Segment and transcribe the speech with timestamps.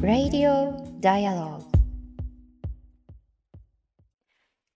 [0.00, 1.65] Radio Dialogue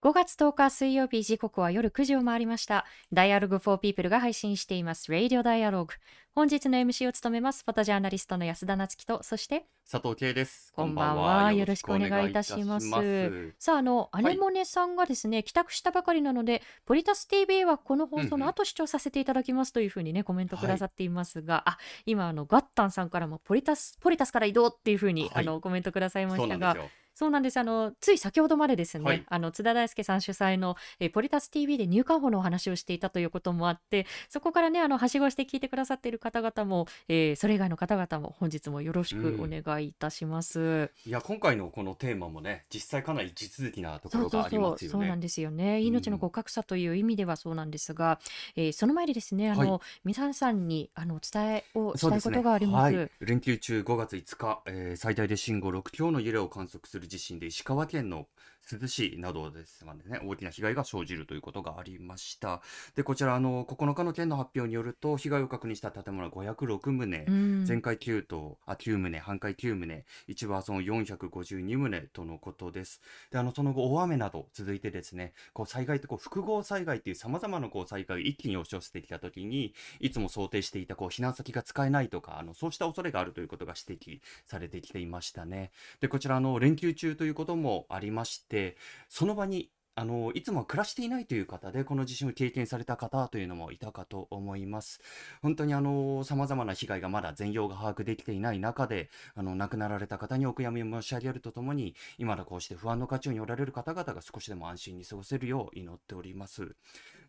[0.03, 2.87] 5月10日水曜日時刻は夜9時を回りました。
[3.13, 5.89] Dialogue for People が配信しています Radio Dialogue。
[6.35, 10.73] 本日の MC を務めますフォトジャーナリストの安田夏樹と、そして佐藤圭です。
[10.73, 11.53] こんばんは。
[11.53, 12.87] よろしくお願いいたします。
[12.87, 26.75] ますさあ、あの、アネモネさんがですね、はい、帰宅したばかりなので、ポリタス TV はこの放送の後視聴させていただきますというふうにね、コメントくださっていますが、はい、あ、今、あの、ガッタンさんからもポリタス、ポリタスから移動っていうふうに、はい、あの、コメントくださいましたが、
[27.21, 27.59] そうなんです。
[27.59, 40.61] あの、つい先ほどまでですね、はい、あの、津田大介さん主催の、えポリタス TV で入管法のお話をしていたということもあって、そこからね、あの、はしごして聞いてくださっている方々も、えー、それ以外の方々も本日もよろしくお願いいたします。
[40.61, 44.93] うん、いや、今回のこのテーマもね、実際かなり地続きなところがありますよね。
[44.93, 45.83] そうなんですよね。
[45.83, 48.19] 命の互角さという意味ではそうなんですが、
[48.57, 52.91] うん、えー、その前にですね、あの、はい、皆さんに、あの、伝えをしたいことがあります。
[52.93, 58.29] すねはい、連休中5月5日、えー、最大で震度6強の揺れを観測する地震で石川県の
[58.69, 62.63] 珠洲市などですがね、大きな被害が生じるということがありました。
[62.95, 73.01] で、こちら、あの、9日の県の発表によると、被害を確認した建物は506棟、うん、全壊9棟、あ、9棟、半壊9棟、一部はその452棟とのことです。
[73.31, 85.73] で、あの、その後、大雨など続いてですね、こう、災害ってこう、複合災害っていう様々なこう、災害を一気に押し寄せてきたときに、いつも想定していたこう、避難先が使えないとか、あの、そうした恐れがあるということが指摘されてきていましたね。
[86.01, 88.60] で、こちら、あの、連休中ということもありまして、
[89.09, 95.01] その場にあのいつも暮らしていないという方でこの地震を経験された方というのもいたかと思います。
[95.43, 106.77] 本当にあの様々な被害がまだ全容が把握できていない中であの亡くなられた方にお悔やみを申し上げるとともに今だこうして不安の渦中におられる方々が少しでも安心に過ごせるよう祈っております。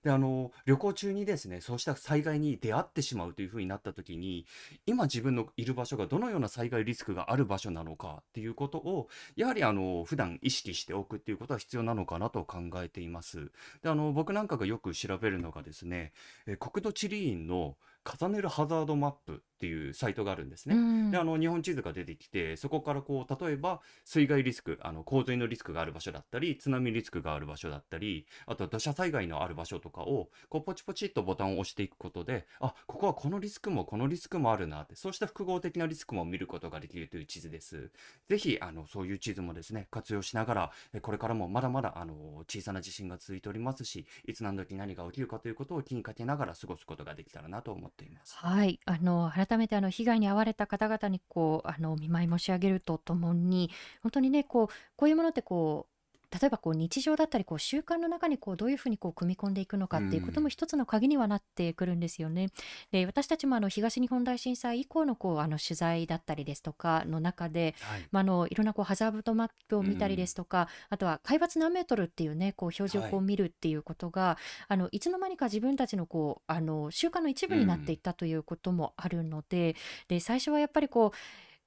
[0.03, 4.45] であの旅行中にですねそうした災害に出会ってしまうというふうになった時に
[4.85, 13.51] 今自分のいる場所がどのような災害リスクがある場所なのかということをやはりあの普段意識しておくということは必要なのかなと考えています。
[13.83, 16.13] であの僕なんかがよく調べるのがですね
[16.59, 20.75] 国土地理院の重ねるハザードマップっていうサイトがあるんですね。
[20.75, 37.91] うん、であの日本地図が出てきてそこからこう例えば水害リスクあの洪水のリスクがある場所だったり津波リスクがある場所だったりあと土砂災害のある場所とかをこうポチポチっとボタンを押していくことであここはこのリスクもこのリスクもあるなってそうした複合的なリスクも見ることができるという地図です。
[38.25, 40.71] ぜひあのそういう地図もですね活用しながら
[41.03, 48.35] これからもまだまだあの小さな地震が続いておりますしいつ何時何が起きるかということを気にかけながら過ごすことができたらなと思っています。
[48.37, 53.69] はい、あの改改めてあの被害に遭われた方々にこうあの見舞い申し上げるとともに
[54.01, 56.00] 本当にねこうこういうものってこう
[56.31, 62.49] 例えばこう日常だったりこう習慣の中にこうどういうふうにこう組み込んでいくのかっていうことも一つの鍵にはなってくるんですよね。
[62.91, 79.75] で私たちもあの東日本大震災以降のこうあの取材だったりですとかの中で、はい、まあ、あのいろんなこうハザードマップを見たりですとか、あとは海抜何メートルっていうねこう表示をこう見るっていうことが、はい、あのいつの間にか自分たちのこうあの習慣の一部になっていったということもあるので、
[80.07, 81.17] で最初はやっぱりこう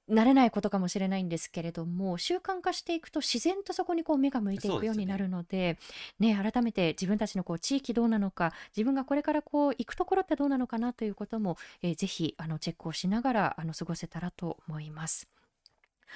[0.09, 5.77] 慣れないことかもしれないんですけれども習慣化していくと自然とそこにこう目が向いていくようになるので
[6.19, 15.34] ね改めて自分たちのこう地域どうなのか自分がこれからこう行くところってどうなのかなということも、えー、ぜひあのチェックをしながらあの過ごせたらと思います。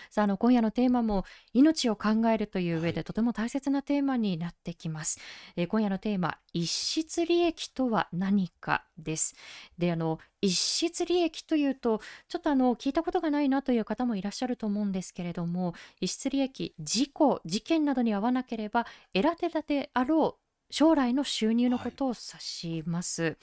[0.09, 5.19] さああの今夜のテーマも命を考えるという上でとても大切なテーマになってきます、
[5.55, 9.35] えー、今夜のテーマ逸失利益とは何かです。
[9.77, 23.37] であの逸失利益というとちょっとあの聞いたことがないなという方もいらっしゃると思うんですけれども逸失利益事故事件などに合わなければ得られたであろう将来の収入のことを指します、はい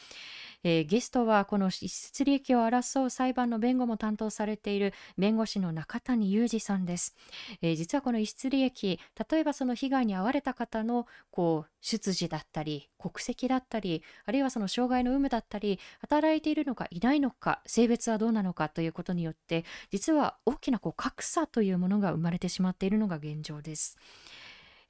[0.64, 7.14] えー、ゲストはこの逸失利益を争う裁判の弁護も担当されている弁護士の中谷裕二さんです、
[7.62, 8.99] えー、実はこの逸失利益
[9.31, 23.99] 例えばその被害に遭われた方のこう出自だったり国籍だったりあるいはその障害の有無だったり働いているのかいないのか性別はどうなのかということによって実は大きなこう格差というものが生まれてしまっているのが現状です。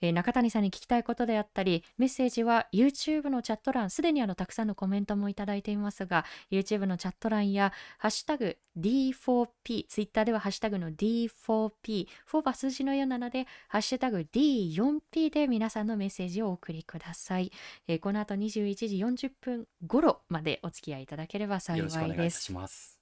[0.01, 17.51] えー、中谷さんに聞きたいことであったりメッセージは YouTube のチャット欄すでにあのたくさんのコメントもいただいていますが YouTube のチャット欄やハッシュタグ D4P ツイッターではハッシュタグの D4P 4は数字のようなのでハッシュタグ D4P で皆さんのメッセージをお送りください、
[17.89, 18.75] えー、この後21
[19.17, 21.99] 時40分頃までお付き合いいただければ幸いです。
[21.99, 22.96] お願いします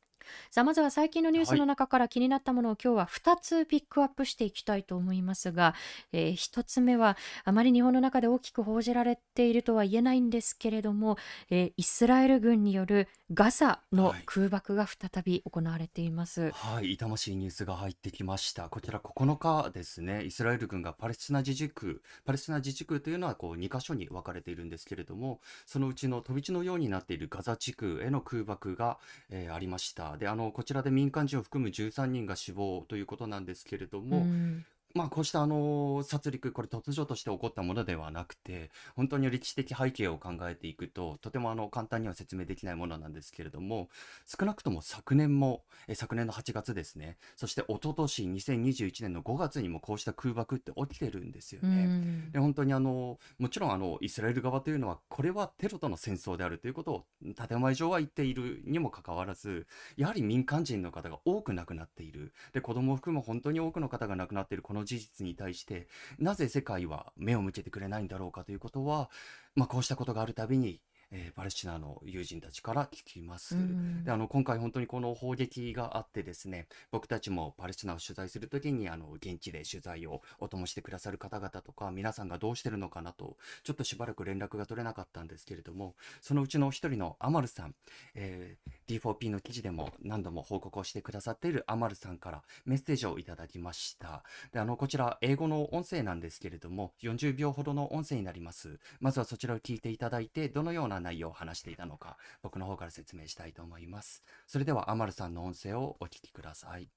[0.51, 1.69] さあまずは最近のニュースのはい。
[1.69, 5.75] 中から気になったものを今日は2つピックアップしていきたいと思いますが、
[6.13, 11.17] えー1つ目はあまり日本の中で大きく報じられているとは言えないんですけれども、
[11.51, 14.23] えーイスラエル軍によるガザのはい。
[14.27, 16.51] 空爆が再び行われています。
[16.53, 18.69] はい、痛ましいニュースが入ってきました。
[18.69, 28.99] こちら9日ですね、イスラエル軍がパレスチナ自治区、パレスチナ自治区というのはこう2カ所に分かれているんですけれども、そのうちの飛び地のようになっているガザ地区への空爆が、
[29.31, 30.14] えーありました。
[30.19, 43.89] で、あの、こちらで民間人を含む13人が死亡ということなんですけれどうも、ん、まあ、こうしたあの殺戮、これ突如として起こったものではなくて、本当に歴史的背景を考えていくと、とてもあの簡単には説明できないものなんですけれども、
[44.25, 51.87] 少なくとも昨年も、え昨年の8月ですね、そして一昨年2021年の5月にもこうした空爆って起きてるんですようね。
[51.87, 57.05] ん、で本当にあのもちろんあのイスラエル側というのはこれはテロとの戦争であるということを
[57.49, 65.89] 建前上は言っているにもかかわらずやはり民間人の方が多く亡くなっているで子供を含む本当に多くの方が亡くなっているこの事実に対して
[66.19, 69.11] なぜ世界は目を向けてくれないんだろうかということは、
[69.55, 73.55] まあ、こうしたことがあるたびに、えーパレスチナの友人たちから聞きまうす。
[73.55, 87.75] でん、あの今回本当にこの砲撃があってですね僕たちもパレスチナを取材するときにあの現地で取材をお供してくださる方々とか皆さんがどうしてるのかなとちょっとしばらく連絡が取れなかったんですけれどもそのうちの一人のアマルさん、
[88.15, 94.23] えー D4P の記事でも何度も報告をしてくださっているアマルさんからメッセージをいただきました
[94.53, 106.89] であのこちら英語の音声なんですけれども40秒ほどの音声になりますまずはそちらを聞いていただいてどのような内容を話していたのか僕の方から説明したいと思いますそれではアマルさんの音声をお聞きください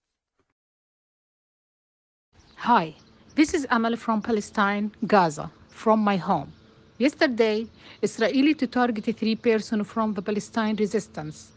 [2.62, 2.96] Hi,
[3.36, 6.52] this is Amal from Palestine, Gaza, from my home.
[6.98, 7.68] Yesterday,
[8.02, 11.57] Israeli to target three persons from the Palestine resistance.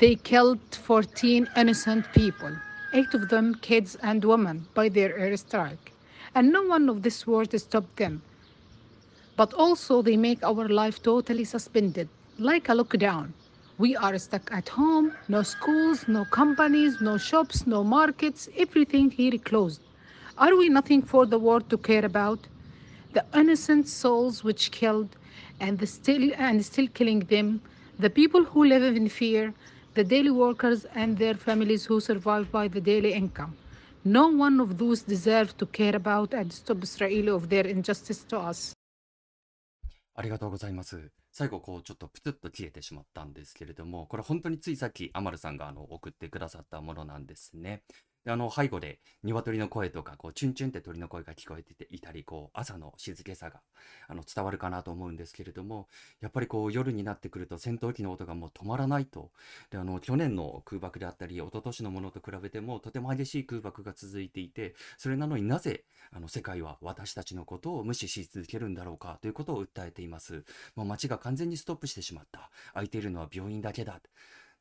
[0.00, 2.56] They killed 14 innocent people,
[2.94, 5.92] eight of them kids and women, by their airstrike.
[6.34, 8.22] And no one of this world stopped them.
[9.36, 12.08] But also, they make our life totally suspended,
[12.38, 13.32] like a lockdown.
[13.76, 19.36] We are stuck at home, no schools, no companies, no shops, no markets, everything here
[19.36, 19.82] closed.
[20.38, 22.38] Are we nothing for the world to care about?
[23.12, 25.10] The innocent souls which killed
[25.60, 27.60] and the still and still killing them,
[27.98, 29.52] the people who live in fear,
[29.94, 33.56] the daily workers and their families who survive by the daily income.
[34.04, 38.38] No one of those deserve to care about and stop Israel of their injustice to
[38.38, 38.74] us.
[40.14, 41.10] ありがとうございます。
[41.32, 47.82] 最後、こう、ちょっとプツッと切れてしまったんですけれども、これ本当についさっき、アマルさんがあの送ってくださったものなんですね。
[48.24, 53.62] で、あの、背後で、鶏の声とか、こう、チュンチュンって鳥の声が聞こえていたり、こう、朝の静けさが、
[54.08, 55.88] あの、伝わるかなと思うんですけれども、
[56.20, 59.32] やっぱりこう、夜になってくると、戦闘機の音がもう止まらないと。
[59.70, 70.44] で、あの、去年の空爆であったり、一昨年のものと比べても、とても激しい空爆が続いていて、それなのになぜ、あの、世界は私たちのことを無視し続けるんだろうかということを訴えています。
[70.76, 72.50] もう街が完全にストップしてしまった。
[72.74, 74.00] 空いているのは病院だけだ。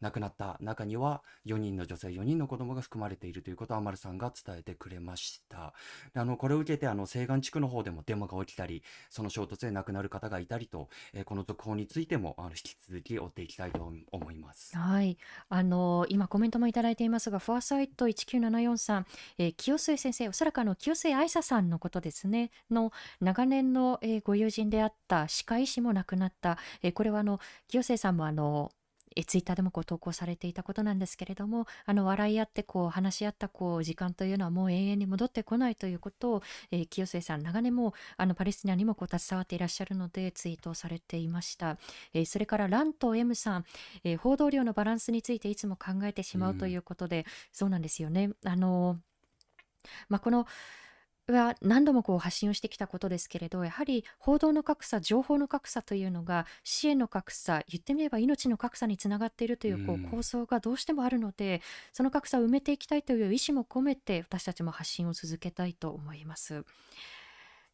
[0.01, 5.73] 亡くなった中には4人の女性、4人の子供が含まれているということをアマルさんが伝えてくれました。
[6.13, 14.75] であのこれを受けてあの西岸地区の方でもデモが起きたり、その衝突で亡くなる方がいたりと、えーこの続報についてもあの引き続き追っていきたいと思います。
[14.75, 15.17] はい、
[15.49, 19.05] あの今コメントもいただいていますが、フォアサイト1974さん、
[19.37, 22.91] えー清末先生、おそらくあの清末愛沙さんのことですね、の
[23.21, 28.71] 長年の、えーご友人であった歯科医師も亡くなった、えーこれはあの清末さんもあの
[29.19, 41.77] えツイッターでもこう投稿されていたことなんですけれどもあの笑い合ってこう話し合ったこう時間というのはもう永遠に戻ってこないということを、えー清末さん長年もあのパレスチナにもこう携わっていらっしゃるのでツイートをされていました、
[42.13, 43.65] えーそれからランと M さん、
[44.03, 48.31] えー報道量のバランスについていつも考えてしまうということで、そうなんですよね。
[48.45, 48.97] あの
[50.07, 50.45] まあこの
[51.31, 61.61] は何度もこう発信をしてきたことですけれどやはり報道の格差情報の格差というのが支援の格差言ってみれば命の格差につながっているというこう構想がどうしてもあるので
[61.93, 66.63] その格差を埋めていきたいという意思も込めて私たちも発信を続けたいと思います。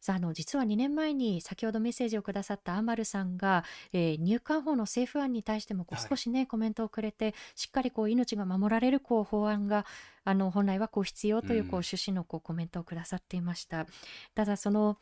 [0.00, 9.84] さああの実は2年前に先ほどメッセージをくださったアマルさんが、えー入管法の政府案に対してもこうはい少しね、コメントをくれてしっかりこう命が守られるこう法案が
[10.24, 13.86] あの本来はこう必要というこううん趣旨のこうコメントをくださっていました。
[14.34, 14.98] ただその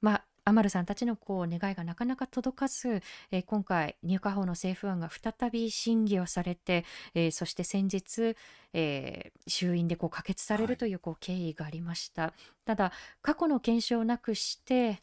[0.00, 6.84] まあアマルさんたちのこう願いがなかなか届かず、えー今回入管法の政府案が再び審議をされて、
[7.14, 8.36] えーそして先日、
[8.72, 12.32] えー衆院でこう可決されはいるというこう経緯がありました。
[12.64, 15.02] ただ過去の検証をなくして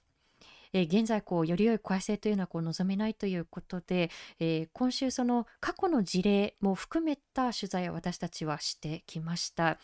[0.72, 9.78] えー現在こうより良い改正というのはこう望めないということで、えー今週その過去の事例も含めた取材を私たちはしてきました。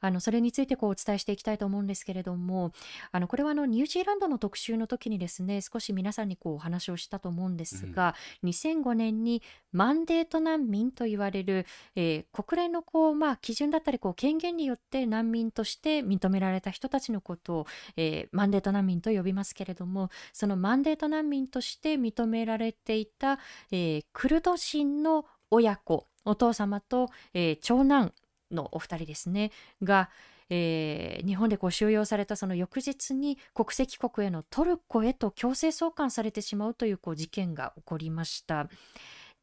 [0.00, 2.72] あのそれについてこうお伝えしていきたいと思うんですけれども
[3.12, 9.42] あのこれはあのニュージーランドの特集の時にですね少し皆さんにこうお話をしたと思うんですが、2005年に
[9.72, 11.66] マンデート難民と言われる、
[11.96, 17.66] えー国連のこう、まあ、基準だったりこう権限によって難民として認められた人たちのことを、
[17.96, 23.38] えーマンデート難民と呼びますけれどもそのマンデート難民として認められていた、
[23.70, 28.12] えークルド人の親子お父様と、えー長男
[28.54, 29.50] のお二人ですね
[29.82, 30.10] が、
[30.50, 38.68] えー日本でこう収容されたその翌日に国籍国へのトルコへと強制送還されてしまうというこう事件が起こりました。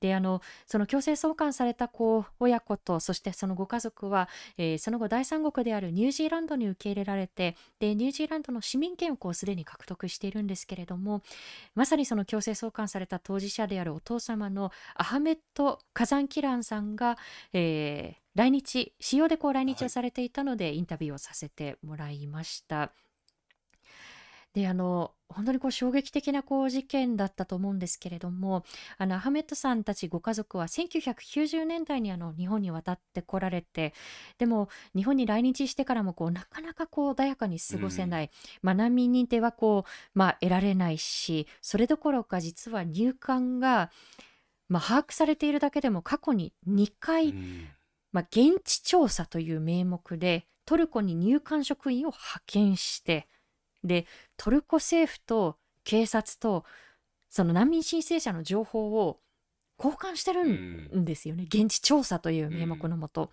[0.01, 4.27] であのその強制送還されたこう親子とそしてそのご家族は、
[4.57, 11.21] えーその後第三国であるニュージーランドに受け入れられてでニュージーランドの市民権をこうすでに獲得しているんですけれども
[11.75, 17.17] まさにその強制送還された当事者であるお父様のアハメット・カザンキランさんが、
[17.53, 22.91] えー来日使用でこう来日をされていたので、インタビューをさせてもらいました。
[24.53, 28.65] であの本当にこう衝撃的なこう事件だったと思うんですけれども
[28.97, 33.93] あのアハメットさんたちご家族は1990年代にあの日本に渡ってこられて
[34.37, 43.89] でも日本に来日してからもこうなかなかこう穏やかに過ごせない、まあ、難民認定はこう、まあ、得られないしそれどころか実は入管が、
[44.67, 47.67] まあ、把握されているだけでも過去に2回、うん
[48.11, 53.27] まあ、現地調査という名目でトルコに入管職員を派遣して
[53.83, 54.05] で
[54.37, 56.65] トルコ政府と警察と
[57.29, 59.19] その難民申請者の情報を
[59.77, 63.31] 交換してるんですよね、現地調査という名目のもと。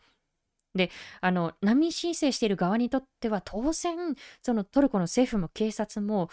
[0.74, 6.30] であの難民申請している側にとっては当然そのトルコの政府も警察も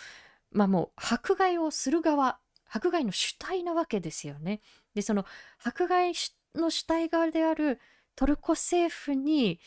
[0.51, 2.37] まあもう迫害をする側
[2.69, 4.61] 迫害の主体なわけですよね。
[4.93, 5.25] でその
[5.63, 6.13] 迫害
[6.53, 7.79] の主体側である
[8.15, 9.59] トルコ政府に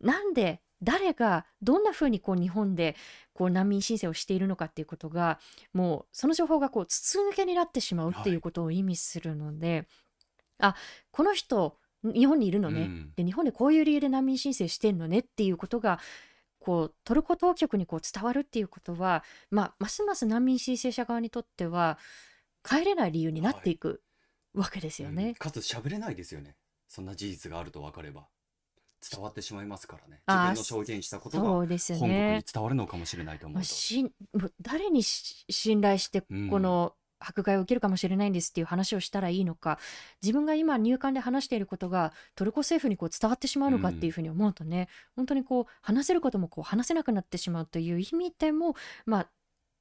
[0.00, 2.96] なんで誰がどんなふうにこう日本で
[3.32, 5.38] こう難民申請をしているのかっていうことが
[5.72, 9.86] もうその情報がこう筒抜けになってしまうっていうことを意味するので、
[10.58, 10.74] あ
[11.10, 13.12] この人日本にいるのね、うん。
[13.16, 15.98] で日本でこういう理由で難民申請してんのねっていうことが
[16.58, 21.98] こうトルコ当局にこう伝わるっていうことは、まあ、ますます難民申請者側にとっては
[22.64, 24.02] 帰れない理由になっていく
[24.54, 25.28] わけですよね。
[25.28, 25.34] うん。
[25.34, 26.54] かつ喋れないですよね
[26.88, 28.26] そんな事実があると分かれば
[29.10, 30.22] 伝わってしまいますからね。
[30.26, 32.42] 自分の証言したことが本国にね。
[32.52, 36.50] 伝わるのかもしれないと思まあ、うと、しんもう誰にし信頼してうん。
[36.50, 39.78] この迫害を受けるかもしれないんですっていう話をしたらいいのか
[40.22, 48.76] 自分が今入管で話していることがトルコ政府にこう伝わってしまうのかっていうふうに思うとね、本当にこう話せることもこう話せなくなってしまうという意味でも
[49.06, 49.28] まあ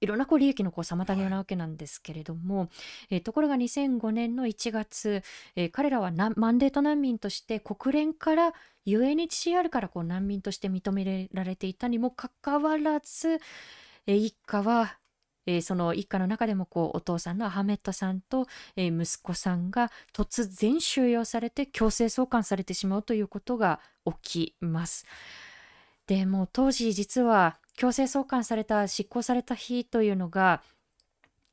[0.01, 2.69] いろんなこう利益のこう妨げなわけなんですけれども、
[3.09, 5.23] えところが2005年の1月、
[5.55, 8.53] えー彼らはマンデート難民として国連から
[8.85, 13.39] UNHCR からこう難民として認められていたにもかかわらず、
[14.07, 14.97] えー一家は、
[15.47, 23.79] えーその一家の中でもこうお父さんのアハメットさんと、え息子さんが突然収容されて強制送還されてしまうということが
[24.23, 25.05] 起きます。
[26.07, 30.62] でも当時実は強制送還された執行された日というのが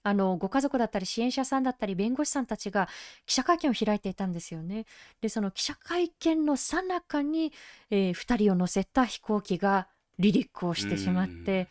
[0.04, 2.88] あのご家族だったり支援者さんだったり弁護士さんたちが
[3.24, 4.86] 記者会見を開いていたんですよね。
[5.20, 7.52] でその記者会見の最中に、
[7.90, 9.86] え2人を乗せた飛行機が
[10.18, 11.68] 離陸をしてしまって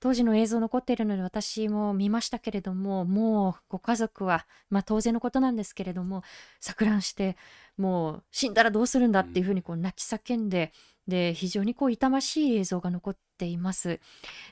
[0.00, 6.22] 当時の映像残っているので私も見ましたけれどももうご家族は、まあ、当然のことなんですけれども
[6.62, 7.36] 錯乱して
[7.76, 10.72] もう死んだらどうするんだっていうふうにこう泣き叫んで
[11.06, 14.00] で非常にこう痛ましい映像が残っています。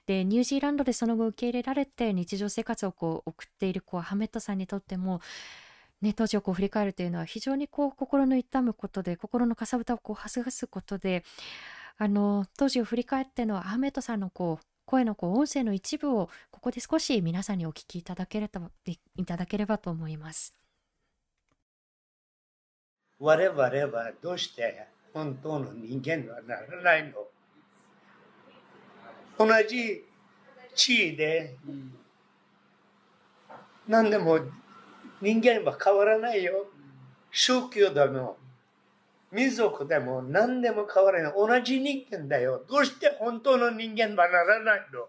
[0.07, 5.21] でニュージーランドでその後受け入れられて日常生活をこう送っているこうハメットさんにとっても、
[6.01, 11.25] ね、当時をこう振り返るというのは非常にこう心の痛むことで心のかさぶたをこうはすがすことで
[11.99, 20.55] あの当時を振り返ってのアハメットさんのこう声のこう音声の一部をここで少し皆さんにお聞きいただければいいただければと思います。
[23.19, 27.15] 我々はどうして本当の人間にはならないの？
[29.39, 30.05] 同じ
[30.75, 31.57] 地位で
[33.87, 34.41] 何でも
[35.21, 36.67] 人間は変わらないよ。
[37.31, 38.37] 宗教でも
[39.31, 41.33] 民族でも何でも変わらない。
[41.35, 42.65] 同じ人間だよ。
[42.69, 45.07] どうして本当の人間はならないの？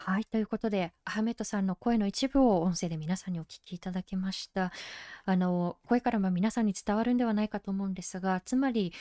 [0.00, 4.72] はい、ということで、アハメットさんの声の一部を音声で皆さんにお聞きいただきました。
[5.24, 8.92] あの、声からも皆さんに伝わるんではないかと思うんですが、つまり、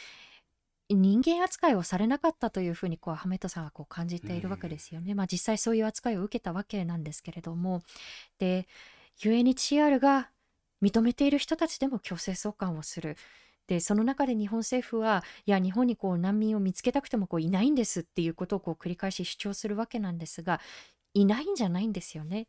[0.89, 5.15] 人間扱いをされなかったというふうにこうハメットさんはこう感じているわけですよね。
[5.15, 7.81] まあ、実際そういう扱いを受けたわけなんですけれども
[8.39, 8.67] で
[9.19, 10.29] UNHCR が
[10.81, 13.17] 認めている人たちでも強制送還をする。
[13.67, 20.61] でその中で日本政府はいや日本にこう難民を見つけたくてもこういないんですっていうことをこう繰り返し主張するわけなんですが
[21.13, 22.47] いないんじゃないんですよね。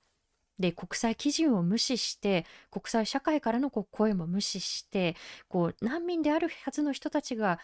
[0.60, 5.16] で国際基準を無視して国際社会からのこう声も無視して
[5.48, 7.58] こう難民であるはずの人たちが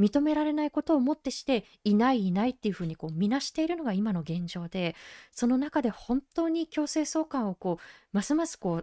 [0.00, 4.94] 認められないことをもってしていないいないっていうふうにこう見なしているのが今の現状で
[5.32, 8.76] その中で本当に強制送還をこうますますこ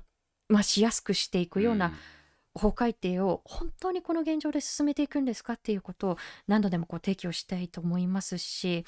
[0.49, 1.93] う、まあ、しやすくしていくような
[2.53, 6.17] 法改定を本当にこの現状で進めていくんですかっていうことを
[6.47, 8.85] 何度でもこう提起をしたいと思いますし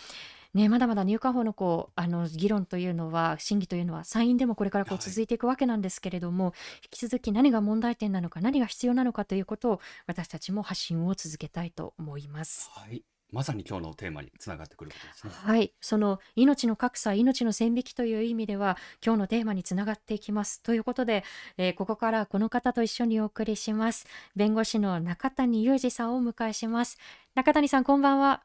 [0.57, 6.53] ね、まだまだ入管法のこうあの議論というのは審議というのは参院でもこれからこう続いていくわけなんですけれども、はい、
[6.85, 12.71] 引き続き何が問題点なのか何が必要なのかということを私たちも発信を続けたいと思います。
[12.73, 15.33] はいまさに今日のテーマにつながってくることですね。
[15.33, 20.61] はい、その命の格差、命の線引きという意味では、今日のテーマにつながっていきます。
[20.61, 21.25] ということで、
[21.57, 24.07] えー、ここからこの方と一緒にお送りします。
[24.37, 26.97] 弁護士の中谷裕二さんをお迎えします。
[27.35, 28.43] 中谷さん、こんばんは。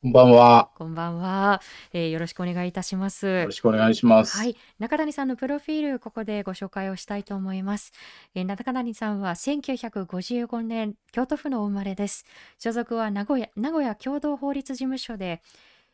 [0.00, 0.70] こんばんは。
[0.76, 1.60] こんばんは、
[1.92, 3.26] えー、よろしくお願いいたします。
[3.26, 4.36] よろしくお願いします。
[4.36, 7.92] はい、中谷さんのプロフィールここでご紹介をしたいと思います。
[8.36, 12.26] えー、中谷さんは1955年京都府のお生まれです。
[12.60, 15.42] 所属は名古屋名古屋共同法律事務所で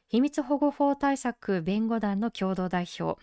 [0.09, 3.19] 秘密保護法対策弁護団の共同代表、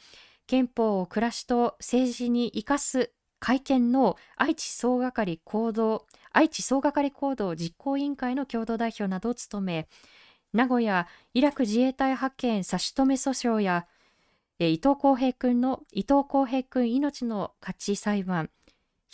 [0.47, 9.87] 憲法を暮らしと政治に生かす会見の愛知総係行動愛知総係行動実行委員会の共同代表などを務め。
[10.53, 13.87] 名古屋イラク自衛隊派遣差し止め訴訟や、
[14.59, 18.49] 伊藤浩平君の伊藤浩平君命の勝ち裁判。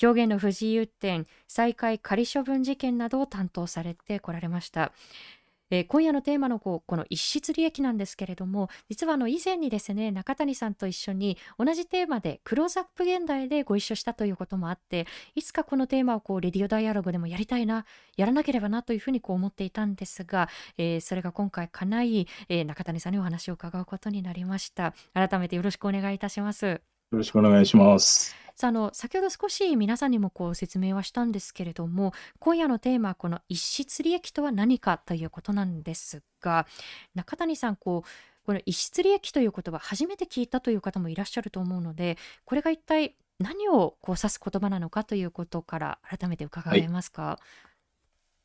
[0.02, 4.92] 表現の不自由点再開仮処分事件などを担当されてこられました。
[5.70, 24.94] えー、今夜のテーマのこの一室利益なんですけれども実は以前にですね中谷さんと一緒に同じテーマでクローズアップ現代でご一緒したということもあっていつかこのテーマをレディオダイアログでもやりたいなやらなければなというふうに思っていたんですが、えー、それが今回叶い、えー、中谷さんにお話を伺うことになりました。
[25.14, 26.97] 改めてよろしくお願いいたします。
[27.12, 28.36] よろしくお願いします。
[28.56, 36.66] さあの先ほど少し皆さんにもこう説明はしたんですけれども今夜のテーマはこの逸失利益とは何かということなんですが
[37.14, 47.40] 中谷さんこうこの逸失利益という言葉初めて聞いたという方もいらっしゃると思うのでこれが一体何をこう指す言葉なのかということから改めて伺えますか、は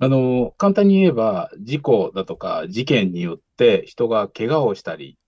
[0.00, 0.04] い。
[0.04, 5.18] あの、簡単に言えば、事故だとか事件によって人が怪我をしたり、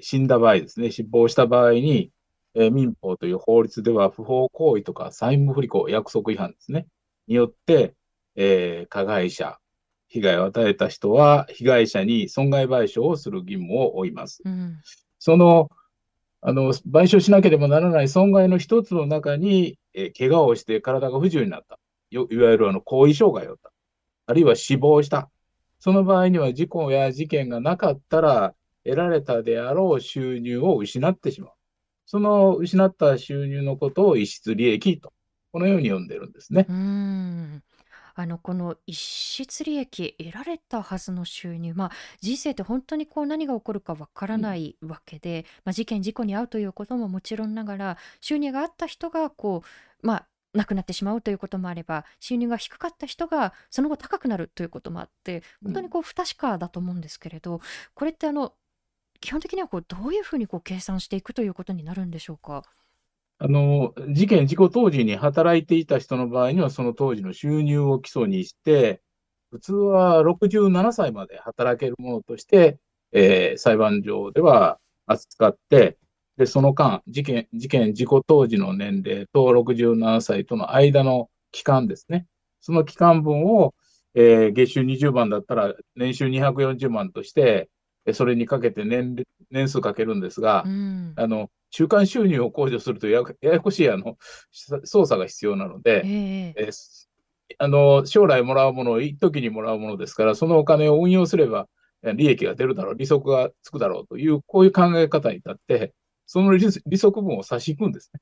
[0.00, 2.12] 死んだ場合ですね、死亡した場合に、
[2.54, 6.86] えー、民法という法律では不法行為とか債務不履行、約束違反ですね、
[7.26, 7.94] によって、
[8.36, 9.58] えー、加害者、
[10.08, 14.42] 被害を与えた人は被害者に損害賠償をする義務を負います。
[14.44, 14.80] うん、
[15.18, 15.70] その
[16.42, 21.78] あの賠償しなければならない損害の一つの中に、えー、怪我をして体が不自由になった、
[22.10, 23.70] いわゆるあの後遺障害を負った、
[24.26, 25.30] あるいは死亡した、
[25.78, 31.52] その場合には事故や事件がなかったら得られたであろう収入を失ってしまう。
[32.10, 35.12] その失った収入のことを逸失利益と、
[35.52, 36.66] このように呼んでるんですね。
[36.68, 37.62] うん
[38.16, 49.62] あのこの逸失利益得られたはずの収入、まあ、人生って本当にこう何が起こるかわからないわけで、まあ、事件事故に遭うということももちろんながら収入があった人がこ
[50.02, 57.60] う、まあ、亡くなってしまうということもあれば収入が低かった人がその後高くなるということもあって本当にこう不確かだと思うんですけれど
[57.94, 58.52] これってあの
[59.20, 62.62] 基本的にはこうどういうふうにこう計算していくということになるんでしょうか？
[63.42, 69.00] あの事件、事故当時に働いていた人の場合には、その当時の収入を基礎にして、
[69.50, 72.78] 普通は67歳まで働けるものとして、
[73.12, 75.96] えー、裁判所では扱って、
[76.36, 82.26] でその間、事件、事件、事故当時の年齢と67歳との間の期間ですね、
[82.60, 83.74] その期間分を、
[84.14, 87.70] えー、月収20万だったら年収240万として、
[88.12, 94.16] それにかけて年年数かけるんですが、うん、あの中間収入を控除するとやややこしいあの
[94.84, 96.70] 操作が必要なので、えー、え
[97.58, 101.68] あの将来もらうものを一時にもらうものですから、そのお金を運用すれば
[102.02, 105.92] 利益が出るだろう、利息がつくだろうという、こういう考え方に立って、
[106.26, 108.20] その利息分を差し引くんですね。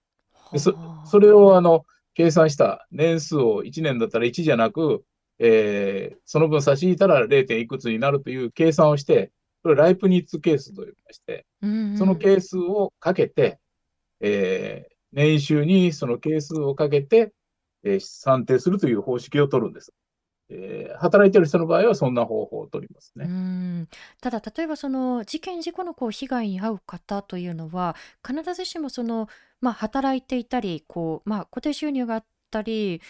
[0.52, 5.04] でそそれをあの計算した年数を1年だったら1じゃなく、
[5.38, 7.58] えー、その分差し引いたら 0.
[7.58, 9.30] いくつになるという計算をして、
[9.62, 13.58] これライプニッツ係数と呼びまして、うんうん、その係数をかけて、
[14.20, 17.32] えー、年収にその係数をかけて、
[17.84, 19.92] えー、算定するという方式を取るんです。
[20.50, 23.26] えー働いてる人の場合はそんな方法を取りますうね。
[23.26, 23.88] ん
[24.20, 27.94] ただ例えばその事件事故のこう被害に遭う方というのは
[28.26, 29.28] 必ずしもその、
[29.60, 33.00] まあ、働いていたりこう、まあ、固定収入があったり、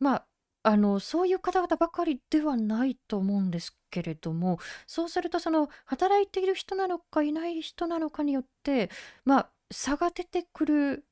[0.00, 0.26] まあ、
[0.62, 8.90] あのそういう方々ばかりではないと思うんですけれどもそうするとその働いている人なのかいない人なのかによって、
[9.24, 11.04] まあ、差が出てくる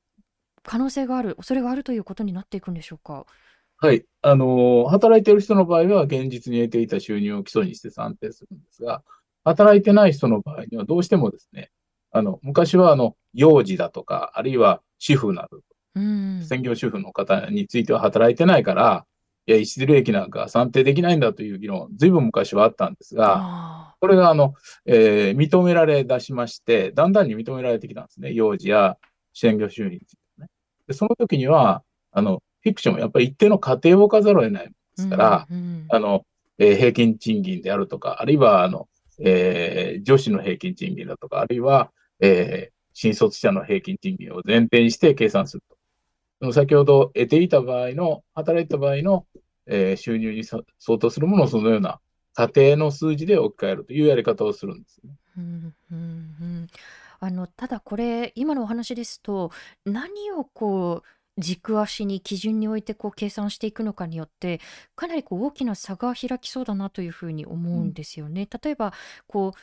[0.71, 3.27] 可能性がある恐れがあるということになっていくんでしょうか？
[3.79, 4.05] はい。
[4.23, 9.03] あのー働いてる人の場合は現実に得ていた収入を基礎にして算定するんですが、
[9.45, 11.71] 働いてない人の場合にはどうしてもですね、
[12.12, 15.59] あの、昔はあの、幼児だとか、あるいは主婦など、
[15.95, 19.07] うん専業主婦の方については働いてないから、
[19.46, 24.55] いや、逸利益なんか算定できないんだという議論、ずいぶん昔はあったんですが、あこれがあの、
[24.87, 28.33] えー認められ出しまして、だんだんに認められてきたんですね。
[28.33, 28.96] 幼児や
[29.35, 30.46] 専業主婦についてね。
[30.87, 36.24] で、その時には、あの、フィクションはやっぱり一定の過程を置かざるを得ないですから、うんうんあの、
[36.59, 38.88] えー平均賃金であるとか、あるいは、あの、
[39.20, 45.76] えー女子の平均賃金だとか、あるいは、えー新卒者の平均賃金を前提にして計算すると。
[46.50, 49.26] 先ほど得ていた場合の、働いた場合の、
[49.66, 50.64] えー収入に相
[50.98, 52.00] 当するものをそのような
[52.35, 55.12] 家庭の数字で置き換えるというやり方をするんですね。
[55.38, 56.66] うんうんうん
[57.20, 59.52] あのただこれ今のお話ですと
[59.85, 64.61] 何をこう軸足に基準に置いてこう計算していくのかによって
[64.96, 68.48] かなりこう大きな差が開きそうだなというふうに思うんですよね。
[68.62, 68.92] 例えば
[69.28, 69.59] こう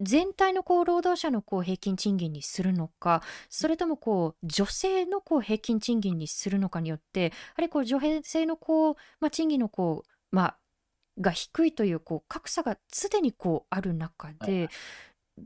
[0.00, 10.56] 全体のこう労働者のこう平均賃金にするのかそれともこう女性のこう平均賃金にするのかによってやはりこう女性のこう、まあ、賃金のこう、まあ、
[11.20, 14.70] が低いというこう格差がすでにこうある中で、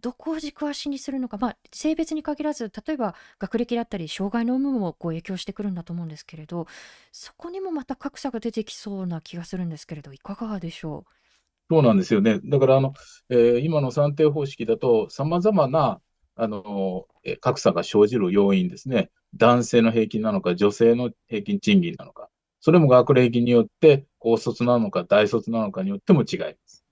[0.01, 6.67] どこを軸足にするのか、まあ、性別に限らず例えば学歴だったり障害の有無もこう影響してくるんだと思うんですけれど
[7.13, 11.05] そこにもまた格差が出てきそうな気がするんですけれどいかがでしょ
[11.75, 12.41] そうなんですよね。
[12.45, 12.93] だから、あの、
[13.31, 16.01] えー今の算定方式だと、様々な、
[16.37, 19.11] あの、えー格差が生じる要因ですね。
[19.35, 22.31] 男性の平均なのか、女性の平均賃金なのか。
[22.61, 26.85] それも学歴によって、高卒なのか、大卒なのかによっても違います。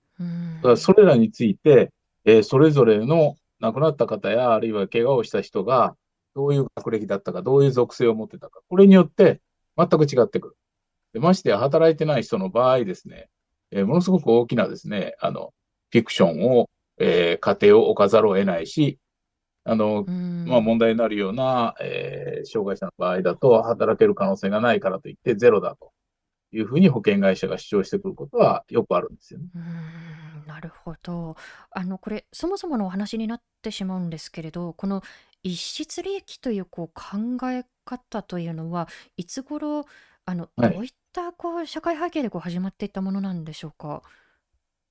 [0.61, 1.91] だから、それらについて、
[2.25, 5.97] えーそれぞれの亡くなった方や、あるいは怪我をした人が、
[6.35, 9.41] どういう学歴だったか、どういう属性を持ってたか、これによって
[9.77, 10.57] 全く違ってくる。
[11.13, 13.29] でましてや、働いてない人の場合ですね、
[13.73, 15.53] えーものすごく大きなですね、あの、
[15.91, 18.99] フィクションを、えー家庭を置かざるを得ないし、
[19.65, 25.91] あの、うんまあ問題になるような、えー障害者の場合だと、働ける可能性がないからといってゼロだと
[26.51, 29.47] いうふうに保険会社が主張してくることはよくあるんですよね。
[29.55, 29.61] うー
[30.45, 31.35] んなるほど。
[31.71, 35.01] あのこれそもそものお話になってしまうんですけれどこの
[35.41, 39.85] 逸失利益というこう考え方というのはいつ頃
[40.25, 44.01] あのはいどういったこう社会背景でこう始まっていったものなんでしょうか？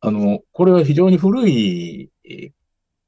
[0.01, 2.53] あの、これは非常に古い、えー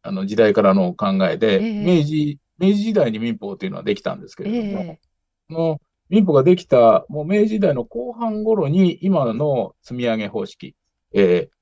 [0.06, 5.00] あの時代からの考えで、ええ明治、明治時代に民法というのはできたんですけえれども、え
[5.48, 10.74] この民法ができた、もう明治時代の後半頃に、今の積み上げ方式、
[11.14, 11.54] えー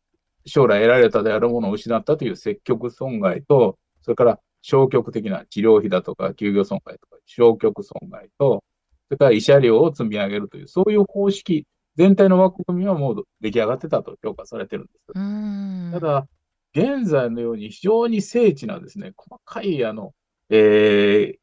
[0.44, 8.64] 将来得られたであるものを失ったという積極損害と、それから消極的な治療費だとか、休業損害とか、消極損害と、
[9.12, 15.12] それから慰謝料を積み上げるという、そういう方式、全体の枠組みはもう出来上がってたと評価されてるんです。
[15.90, 16.28] ただ、
[16.74, 20.14] 現在のように非常に精緻なですね、細かい、あの、
[20.48, 21.42] えー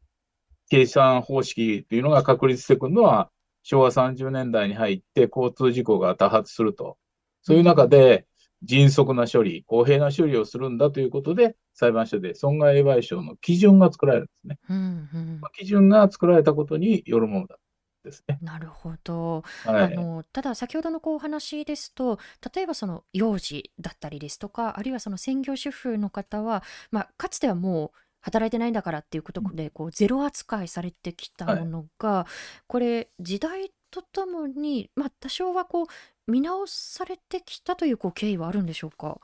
[0.69, 3.31] 計算方式というのが確立してくるのは、
[3.63, 6.97] 昭和30年代に入って交通事故が多発すると。
[7.41, 8.27] そういう中で、
[8.63, 14.57] 迅速な処理、公平な処理をするんだということで、裁判所で損害賠償の基準が作られるんですね。
[14.69, 17.57] うんうん基準が作られたことによるものだ
[18.03, 18.39] ですね。
[18.41, 19.43] なるほど。
[19.65, 19.83] はい。
[19.83, 22.19] あのただ先ほどのこうお話ですと
[22.53, 32.25] 例えばその幼児だったりですとかあるいはその専業主婦の方は、まあ、かつてはもう働いてないんだからっていうことでこうゼロ扱いされてきたものが、
[32.67, 39.19] これ時代とともに、まあ、多少はこう見直されてきたというこう経緯はあるんでしょうか？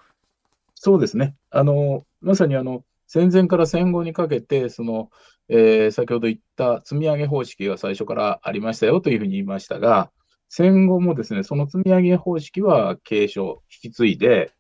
[0.75, 1.35] そうですね。
[1.51, 5.09] あの、まさにあの、戦前から戦後にかけて、その、
[5.47, 10.11] えー先ほど言った積み上げ方式が最初からありましたよというふうに言いましたが、
[10.49, 14.53] 戦後もですね、その積み上げ方式は継承、引き継いで、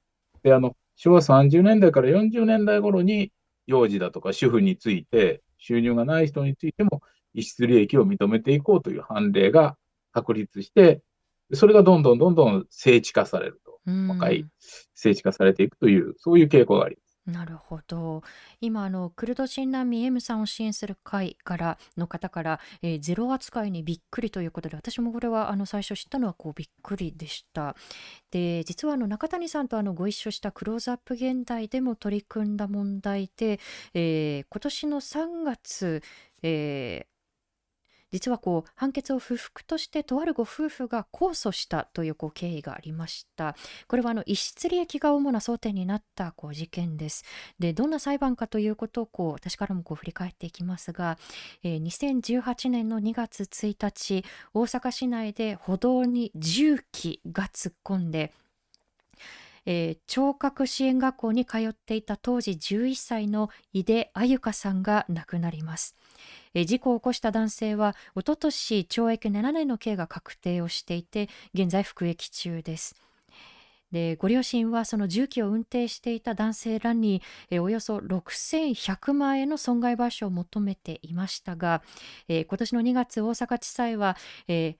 [0.43, 3.31] で、あの、昭和30年代から40年代頃に、
[3.67, 7.01] 幼児だとか主婦について、収入がない人についても、
[7.33, 9.75] 逸失利益を認めていこうという判例が
[10.15, 11.01] 確立して、
[11.53, 13.73] それがどんどんどんどん聖地化されると。
[13.85, 14.45] うん若い
[14.95, 17.19] 聖地化されていくという、そういう傾向があります。
[17.27, 18.23] なるほど。
[18.61, 27.75] 今、あの、クルド人難民 M さんを支援する会からの方から、えーゼロ扱いにびっくりということで、私もこれはあの最初知ったのはこうびっくりでした。
[28.31, 33.59] で、実はあの中谷さんとあのご一緒したクローズアップ現代でも取り組んだ問題で、
[33.93, 36.01] えー今年の3月、
[36.43, 37.14] えー
[38.11, 43.55] 実はこう判決を不服としてとあるご夫婦が控訴したというこう経緯がありました
[43.87, 47.23] これはあの逸失利益が主な争点になったこう事件です
[47.59, 51.17] でどんな裁判かということをこう私からもこう振り返っていきますが、
[51.63, 58.31] えー、2018年の2月1日大阪市内で歩道に重機が突っ込んで
[59.65, 65.95] えー、聴覚支援学校に通っていた当時11歳の井出あゆかさんが亡くなります。
[66.65, 72.95] 事故を起こした男性はおととし懲役7年の刑が確定をしていて現在服役中です。
[73.91, 81.81] でご両親はその重機を運転していた男性らにえおよそ6100万円の損害賠償を求めていましたが、
[82.27, 84.75] え今年の2月大阪地裁は、え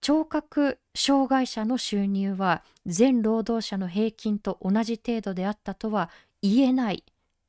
[0.00, 6.10] 聴覚障害者の収入は全労働者の平均と同じ程度であったとは
[6.42, 7.04] 言えない。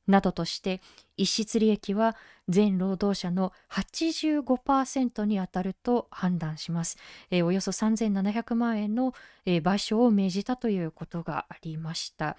[0.08, 0.80] などとして
[1.16, 2.16] 逸失利益は
[2.48, 6.96] 全労働者の85%に当たると判断します、
[7.30, 12.36] えー、およそ3700万円の、えー、賠償を命じたということがありました。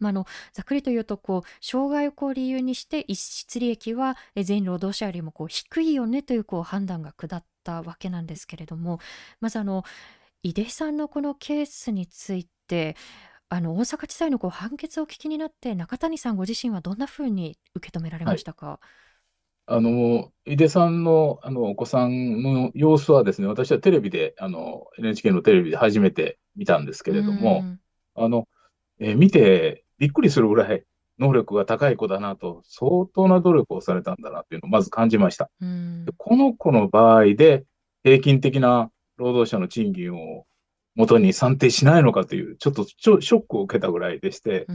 [0.00, 8.98] まあ、のざっくりと言うとこう障害をこう理由にして逸失利益は全労働者よりもこう低いよねというこう判断が下ったわけなんですけれども
[9.40, 9.84] まずあの
[10.42, 12.96] 井出さんのこのケースについて
[13.52, 18.78] あの大阪地裁のこう判決をお聞きになって中谷さんご自身はどんなふうに受け止められましたか、
[19.66, 27.64] あの、井出さんの、あの、お子さんの様子はですね、私はテレビで、あの、NHK のテレビで初めて見たんですけれども、
[28.14, 28.46] あの、
[29.00, 30.84] えー見てびっくりするぐらい
[31.18, 35.50] 能力が高い子だなと、相当な努力をされたんだなっていうのをまず感じました。
[36.18, 37.64] この子の場合で、
[38.04, 40.46] 平均的な労働者の賃金を
[40.96, 44.72] 元に算定しないのかという、ちょっとショックを受けたぐらいでして、あ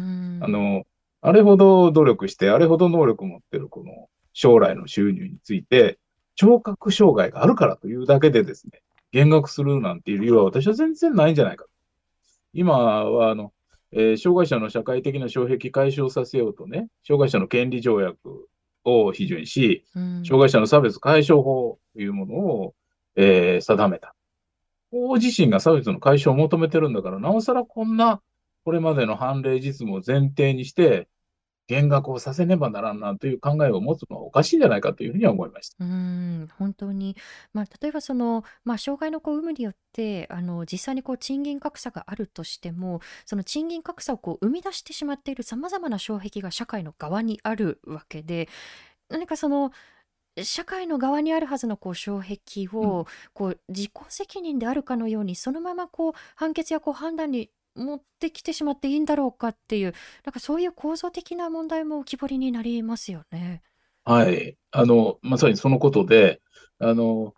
[0.48, 0.84] の、
[1.22, 6.00] あれほど努力して、あれほど能力を持ってるこの将来の収入について、
[6.36, 11.66] 聴覚障害があるからというだけでですね、減額するなんていう理由は私は全然ないんじゃないか。
[12.54, 13.54] 今は、あの、
[13.92, 18.48] えー、障害者の社会的な障壁解消させようとね、障害者の権利条約
[18.84, 22.76] を批准し、障害者の差別解消法というものを、
[23.16, 24.15] えー、定めた。
[24.92, 28.22] 法自身が差別の解消を求めてるんだから、なおさらこんな、
[28.64, 31.08] これまでの判例実務を前提にして、
[31.68, 35.84] 減額をさせねばならんなという考えを持つのはおかしいんじゃないかというふうには思いました。
[35.84, 37.16] うん本当に、
[37.54, 48.48] まあ、例えばその、まあ、障害のこう有無によってあの実際にこう賃金格差があるとしてもその賃金格差をこう生み出してしまっているさまざまな障壁が社会の側にあるわけで
[49.10, 49.72] 何かその
[50.44, 59.94] 社会の側にあるはずのこう障壁をこう自己責任であるかのようにそのままこう判決やこう判断に持ってきてしまっていいんだろうかっていう
[60.26, 63.62] なんかそういう構造的な問題も浮き彫りになりますよね。
[64.06, 64.56] はい。
[64.72, 66.40] あの、まさにそのことで、
[66.78, 67.34] あの、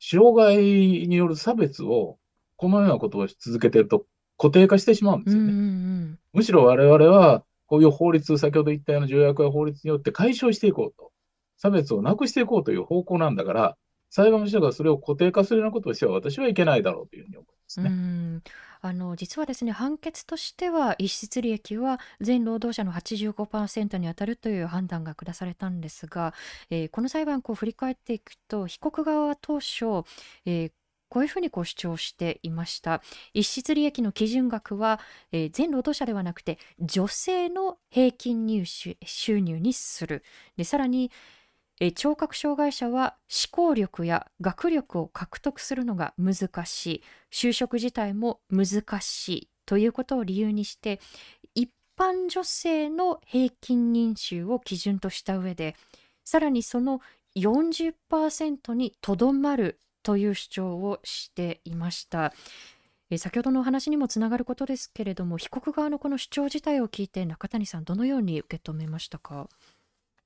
[0.00, 0.58] 障害
[1.06, 2.18] による差別を、
[2.56, 5.52] このようなことをし続けてると固定化してしまうんですよね。
[5.52, 11.09] うんうんうん、むしろ我々は、こういう法律、先ほど言ったような条約や法律によって解消していこうと。
[11.60, 13.76] 差別をなくしていこうという方向なんだから、
[14.08, 17.90] 裁判所がそれを固定化するようなことをしては私はいけないだろうというふうに思いますね。
[17.90, 18.42] うん
[18.82, 26.32] あの実はですね判決としては逸失利益は全労働者の85%に当たるという判断が下されたんですが、
[26.70, 30.04] えー、この裁判を振り返っていくと被告側は当初、
[30.46, 30.72] えー
[31.10, 33.02] こういうふうにこう主張していました。
[33.34, 35.00] 逸失利益の基準額は、
[35.32, 38.96] えー、全労働者ではなくて女性の平均入収
[39.40, 40.22] 入にする。
[40.56, 41.10] でさらに、
[41.80, 51.00] え聴覚障害者は思考力や学力を獲得するのが難しい就職自体も難しいということを理由にして
[51.54, 55.74] 一般女性の平均年収を基準とした上で
[56.24, 57.00] さらにその
[57.36, 62.32] 40%にとどまるという主張をしていました。
[63.18, 69.48] 先ほどのお話にもつながることですけれども被告側のこの主張自体を聞いて中谷さんどのように受け止めましたか？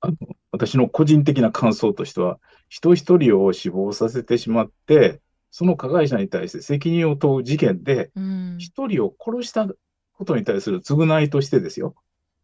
[0.01, 0.15] あの
[0.55, 2.39] 私の個人的な感想としては、
[2.69, 8.11] 人一人を死亡させてしまって、その加害者に対して責任を問う事件で、
[8.57, 9.67] 一人を殺した
[10.13, 11.95] ことに対する償いとしてですよ、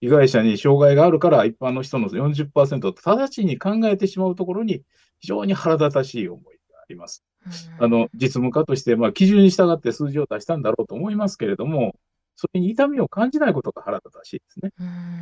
[0.02, 4.84] 被害者に障害があるから一般の人の40%と直ちに考えてしまうところに
[5.20, 6.44] 非常に腹立たしい思い
[6.74, 7.24] があります。
[7.80, 11.96] あの実務家として、まあ、基準に従って数字を出したんだろうと思いますけれども、
[12.36, 14.72] それに痛みを感じないことが腹立たしいですね。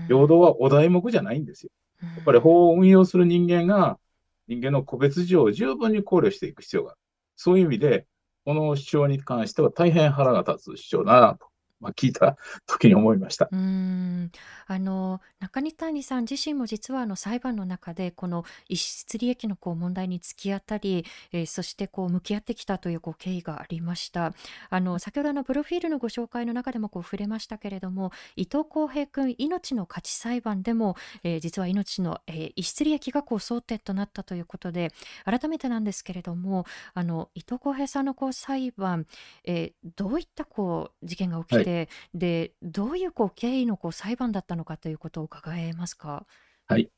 [0.08, 1.72] 平等はお題目じゃないんですよ。
[2.16, 4.00] やっぱり法を運用する人間が
[4.48, 7.00] 人間の個別事情を十分に考慮していく必要がある。
[7.36, 8.08] そういう意味で、
[8.46, 11.48] この主張に関しては大変腹が立つ主張だなと
[11.80, 12.38] まあ、聞いた
[12.68, 13.48] 時に思いました。
[13.52, 14.32] うーん。
[14.68, 24.34] あの、中谷さん自身も実はあの裁判の中で、この逸失利益のこう問題に突き当たり、えーそしてこう向き合ってきたというこう経緯がありました。
[24.70, 34.92] あの、先ほどのプロフィールのご紹介の中でもこう触れましたけれども、伊藤浩平君命の価値裁判でも、えー実は命の、えー逸失利益がこう争点となったということで、
[35.24, 39.08] 改めてなんですけれども、あの伊藤浩平さんのこう裁判、
[39.46, 46.26] えーどういったこう事件が起きて、で、で、どういうこう経緯のこう裁判だったのかということを伺えますか？
[46.68, 46.90] はい。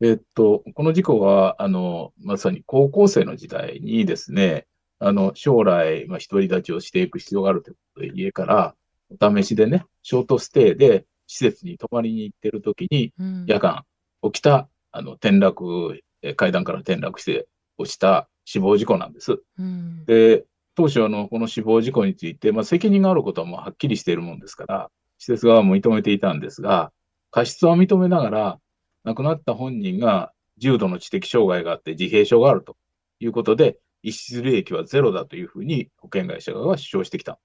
[0.00, 4.66] えっと、この事故は、あの、まさに高校生の時代にですね、
[5.00, 8.74] あの、将来、まあ、独り立ちをしていく必要があるということで、家から
[9.10, 13.84] お試しでね、ショートステイで施設に泊まりに行ってるときに、うん、夜間
[14.22, 17.48] 起きた、あの、転落、え階段から転落して
[17.78, 19.42] 落ちた死亡事故なんです。
[19.58, 26.92] うん、で、当初あの、この死亡事故について、まあ、責任があることはもうはっきりしているもんですから、施設側も認めていたんですが、
[27.30, 28.58] 過失は認めながら、
[29.04, 32.76] 亡くなった本人が重度の知的障害があって自閉症があると
[33.20, 37.38] いうことで、逸失利益はゼロだというふうに保険会社側は主張してきた。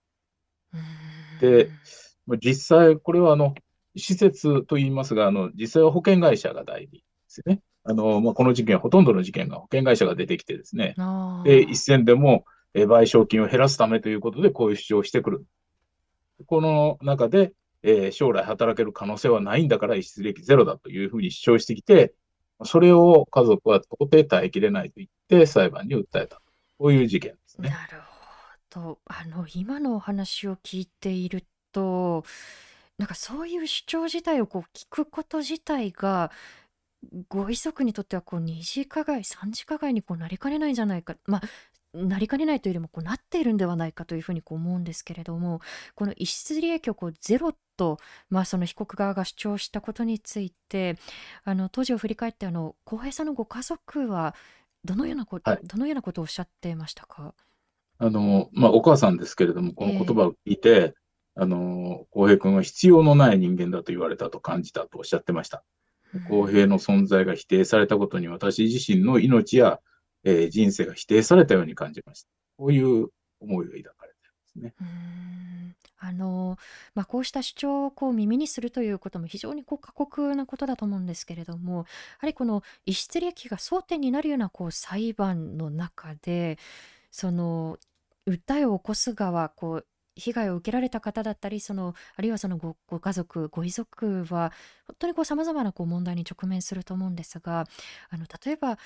[1.41, 1.69] で、
[2.41, 3.55] 実際、これはあの、
[3.95, 7.61] 施設と言いますが、あの、実際は保険会社が代理ですね。
[7.83, 10.95] あの、まあ、この事件、ほとんどの事件が保険会社が出てきてですね、
[11.45, 15.45] で、一線でも、え賠償金を減らすためということで、こういう主張をしてくる。
[16.45, 22.13] この中で、え、将来働ける可能性はないんだから、逸失利益ゼロだというふうに主張してきて、
[22.65, 26.41] それを家族は到底耐えきれないと言って裁判に訴えた。
[26.77, 27.69] こういう事件ですね。
[27.69, 28.01] なる
[28.71, 28.99] ほど。
[29.05, 32.25] あの、今のお話を聞いていると、
[32.97, 36.31] なんかそういう主張自体をこう聞くこと自体が、
[37.29, 41.15] ご遺族にとってはこう二次加害、三次加害にこうなりかねないんじゃないか。
[41.25, 41.41] まあ、
[41.93, 45.59] なりかねないというよりもこうなっているんではないかというふうにこう思うんですけれども
[45.95, 47.97] この逸失利益をこうゼロと、
[48.29, 50.97] まあ、その被告側が主張したことについて
[51.43, 54.35] あの当時を振り返ってあの浩平さんのご家族は
[54.85, 57.33] どのようなこ、はい、どのようなことをおっしゃってましたか？
[57.97, 65.63] あの、まあ、お母さんですけれどもこの言葉を聞いて、えー、あの浩平君は必要のない人間だと言われたと感じたとおっしゃってました。
[66.29, 69.79] 浩平の存在が否定されたことに私自身の命や
[70.23, 72.29] えー、人生が否定されたように感じました。
[72.57, 73.07] こういう
[73.39, 74.17] 思いを抱かれて
[74.55, 74.73] るんですね。
[74.81, 75.29] うん
[76.01, 76.57] あの
[76.95, 81.83] まあ、こうした主張をこう耳にするということも非常にこう過酷なことだと思うんですけれどもや
[82.19, 86.57] はりこの逸失利益が争点になるようなこう裁判の中で
[87.11, 87.77] その
[88.27, 94.51] 訴えを起こす側こう被害を受けられた方だったりそのあるいはそのごご家族ご遺族は
[94.87, 97.65] 本当にさまざまなこう問題に直面すると思うんですが
[98.09, 98.77] あの例えば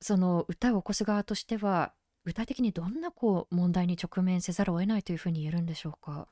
[0.00, 1.92] その歌を起こす側としては
[2.24, 6.28] 具体的にどんなこう問題に直面せざるを得ないというふうに言えるんでしょうか？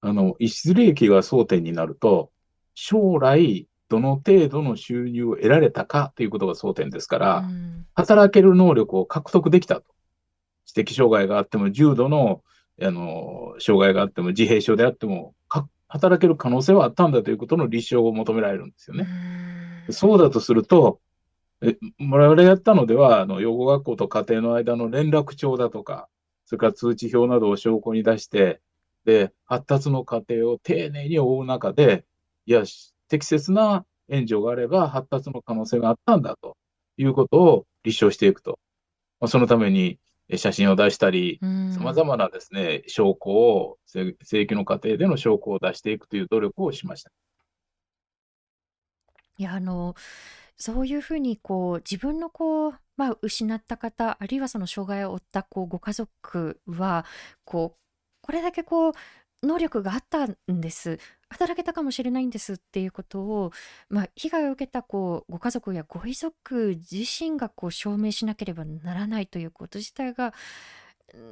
[0.00, 2.30] あの、逸失利益が争点になると、
[2.74, 9.84] 将来どの程度の収入を得られたかということが争点ですから、うん、働ける能力を獲得できたと。
[10.66, 12.42] 知的障害があっても、重度の
[12.82, 15.34] あの障害があっても、自閉症であっても、
[15.86, 19.06] 働ける可能性はあったんだということの立証を求められるんですよね。
[19.88, 20.98] うん、そうだとすると、
[21.64, 21.78] え
[22.10, 26.08] 我々やったのでは、あの養護学校と家庭の間の連絡帳だとか、
[26.44, 28.60] それから通知表などを証拠に出して、
[29.04, 32.04] で、発達の過程を丁寧に追う中で、
[32.46, 32.64] いや、
[33.08, 36.56] 適切な援助があれば発達の可能性があったんだと
[36.96, 38.58] いうことを立証していくと。
[39.20, 39.98] まあ、そのために
[40.36, 47.10] 写真を出したり、さまざまなですね、証拠を、正規の過程での証拠を出していくという努力をしました。
[49.36, 49.94] いや、あの、
[50.56, 57.04] そういうふうにこう自分のこう、まあ、失った方あるいはその障害を負ったこうご家族は
[57.44, 57.78] こう
[58.20, 58.92] これだけこう
[59.42, 63.52] 能力があったんです働けたかもしれないんですっていうことを、
[63.88, 70.32] まあ、被害を受けたこうご家族やご遺族自身がこう証明しなければならないということ自体が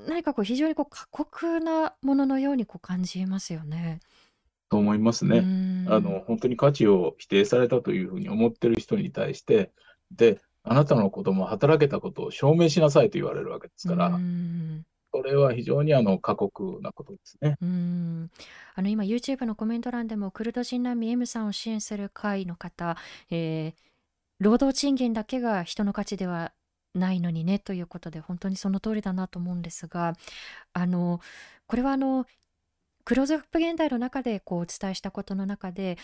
[0.06, 4.00] 何かこう非常にこう過酷なもののようにこう感じますよね。
[4.72, 5.40] と思いますね。
[5.86, 9.70] あの、本当に価値を否定されたというふうに思ってる人に対して、
[10.10, 14.18] で、あなたの子供働けたことを証明しなさいと言われるわけですから、
[15.10, 17.58] これは非常にあの過酷なことですね。
[17.60, 18.30] うん
[18.74, 22.96] あの今 YouTube のコメント欄でもクルド人難民 M さんを支援する会の方、
[23.30, 23.72] えー、
[24.38, 26.52] 労働賃金だけが人の価値では
[26.94, 30.14] ないのにねということで本当にその通りだなと思うんですが
[30.72, 31.20] あの
[31.66, 32.26] これはあの
[33.04, 35.98] クローズアップ現代の中でこうお伝えしたことの中で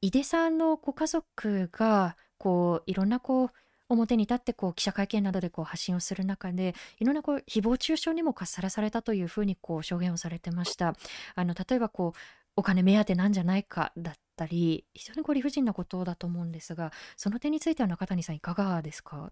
[0.00, 3.50] 井出さんのご家族がこういろんなこう
[3.88, 10.94] 表に立ってこう記者会見などでこう発信をする中でいろんなこう誹謗中傷にもかさらされたというふうにこう証言をされてました。
[11.34, 12.18] あの例えばこう
[12.56, 19.30] お金目当てなんじゃないかだったり非常にこう理不尽なことだと思うんですがその点については中谷さんいかがですか？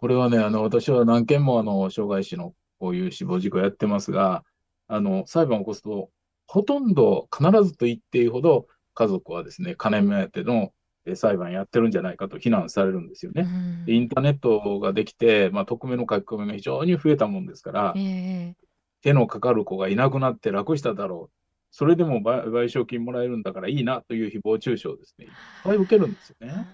[0.00, 4.44] これはね、あの、私は何件もあの、障害死のこういう死亡事故やってますが、
[4.88, 6.10] あの、裁判を起こすと、
[6.46, 10.72] ほとんど必ずと言っていいほど、家族はですね、金目当ての
[11.10, 13.42] え裁判やってるんじゃないかと非難されるんですよね。
[13.42, 18.54] うんでインターネットができて、まあ、匿名の書き込みが非常に増えたもんですから、ええ
[19.00, 21.34] 手のかかる子がいなくなって楽しただろう。
[21.70, 25.30] それでも賠賠償金もらえるんだからいいなという誹謗中傷をですね、いっ
[25.62, 26.66] ぱい受けるんですよね。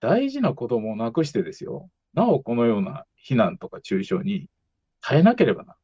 [0.00, 1.88] 大事な子供を亡くしてですよ。
[2.12, 4.46] なおこのような非難とか中傷に
[5.00, 5.74] 耐えなければな。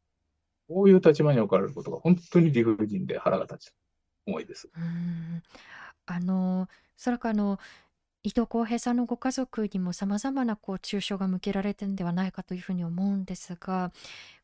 [0.70, 3.74] こういう立場に置かれることが本当に理不尽で腹が立つ
[4.24, 4.70] 思いです。
[4.72, 5.42] うん。
[6.06, 7.58] あのおそらくあの
[8.22, 13.90] 伊藤浩平さんのご家族にもさまざまなこう中傷が向けられてるんではないかというふうに思うんですが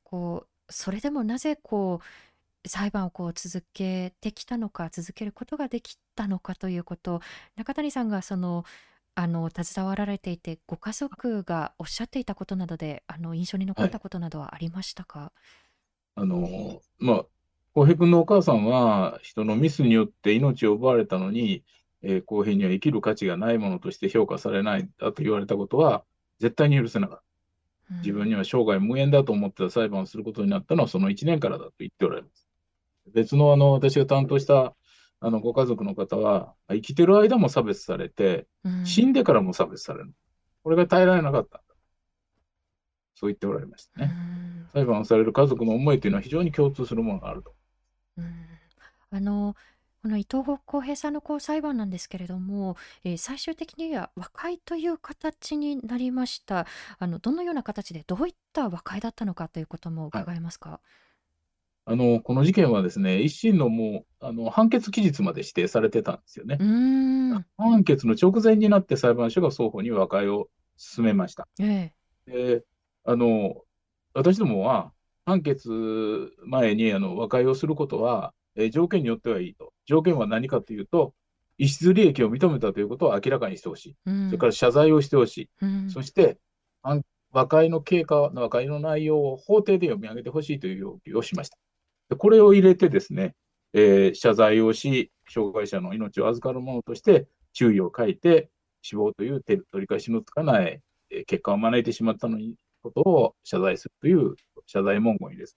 [0.03, 2.01] こうそれでもなぜこ
[2.65, 7.21] う裁判をこう続けてきたのか続けることができたのかということ
[7.57, 8.65] 中谷さんがその
[9.15, 15.33] あの携わられていてご家族がおっしゃっていたことなどであの印象に残ったことなどはありましたか、
[16.17, 17.27] あの、まあ、
[17.75, 21.63] 浩平君のお母さんは人のミスによって命を奪われたのに、
[22.03, 26.03] えー、浩平には生きる価値がないものとして評価されないんだと言われたことは
[26.41, 27.23] 絶対に許せなかった。
[27.23, 27.27] うん
[27.99, 32.49] 自分には生涯無縁だと思ってた裁判をすることになったのはその1年からだと言っておられます。
[33.15, 34.75] 別のあの私が担当した
[35.21, 40.13] あのご家族の方は生きてる間も差別されてうん死んでからも差別される。
[40.65, 41.75] これが耐えられなかったんだ。
[43.15, 44.13] そう言っておられましたね。
[44.77, 47.55] うん裁判をされる家族の思いというのは非常に共通するものがあると。
[48.19, 48.47] うん
[49.11, 49.55] あの
[50.03, 56.67] この伊藤浩平さんのこう裁判なんですけれども、えー最終的には和解という形になりました
[56.99, 60.81] あのどのような形でどういった和解だったのかということも伺えますか、
[61.85, 66.65] あの、この事件はですね、一審のもう、あの、判決期日まで指定されてたんですよねう。
[66.65, 66.67] ー
[67.39, 71.47] ん判決の直前になって裁判所が双方に和解を進めました。
[71.61, 71.93] え
[72.27, 72.65] で、
[73.05, 73.63] あの、
[74.17, 74.93] 私どもは、
[75.27, 75.69] 判決
[76.47, 79.75] 前にあの和解をすることは、えー条件によってはいいと。
[79.85, 81.13] 条件は何かというと、
[81.59, 83.97] 逸失利益を認めたということを明らかにしてほしい。
[84.07, 85.51] えうんそれから謝罪をしてほしい。
[85.61, 86.39] うんそして、
[86.83, 87.03] 判
[87.33, 91.59] 和解の経過、和解の内容を法廷で読み上げてほしいという要求をしました。
[92.09, 93.35] でこれを入れてですね、
[93.75, 98.49] えー謝罪をし、障害者の命を預かるものとして注意を書いて、
[98.81, 102.55] 死亡という手取り返しのつかないえー結果を招いてしまったのに
[102.87, 105.57] ことを謝罪するという謝罪文言を入れます。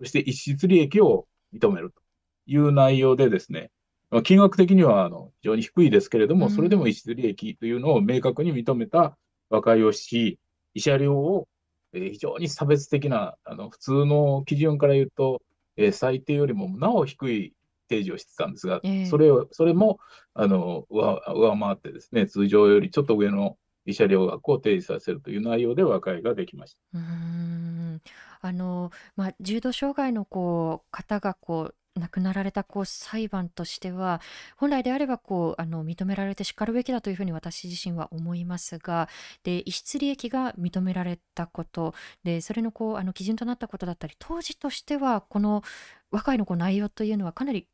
[0.00, 2.00] そして逸失利益を認めると
[2.46, 3.70] いう内容でですね、
[4.10, 9.16] まあ金額的にはあの非常に低いですけれども、うんそれでも逸失利益というのを明確に認めた
[9.48, 10.38] 和解をし、
[10.76, 11.48] 慰謝料を、
[11.92, 15.40] えー非常に差別的な、あの普通の基準から言うと、
[15.76, 17.54] えー最低よりもなお低い
[17.88, 19.98] 提示をしてたんですが、ええそれをそれも
[20.34, 26.80] あの上上回ってですね、通常よりちょっと上の慰謝料額を提示させるという内容で和解ができました。
[26.94, 28.02] うん
[28.40, 34.20] あの、まあ、重度障害のこう方がこう亡くなられたこう裁判としては
[34.56, 39.08] 本来であればこうあの認められてしかるべきだというふうに私自身は思いますが
[39.42, 45.62] で逸失利益が認められたことでそれのこうあの基準となったことだったり当時としてはこの
[46.10, 47.68] 和解のこう内容というのはかなり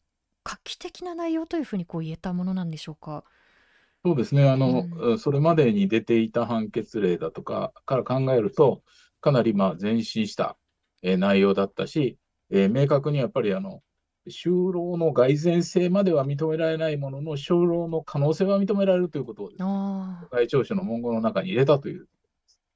[0.45, 3.23] 画期的な内容というふうにこう言えたものなんでしょうか？
[4.05, 8.83] そうですね、あの、うそれまでに出ていた判決例だとかから考えると、
[9.21, 10.57] かなりまあ前進した、
[11.03, 12.19] えー内容だったし、
[12.51, 13.83] えー明確にやっぱりあの、
[14.29, 22.07] 就労の蓋然性までは認められないものの、就労の可能性は認められるということをね、あー外調書の文言の中に入れたという、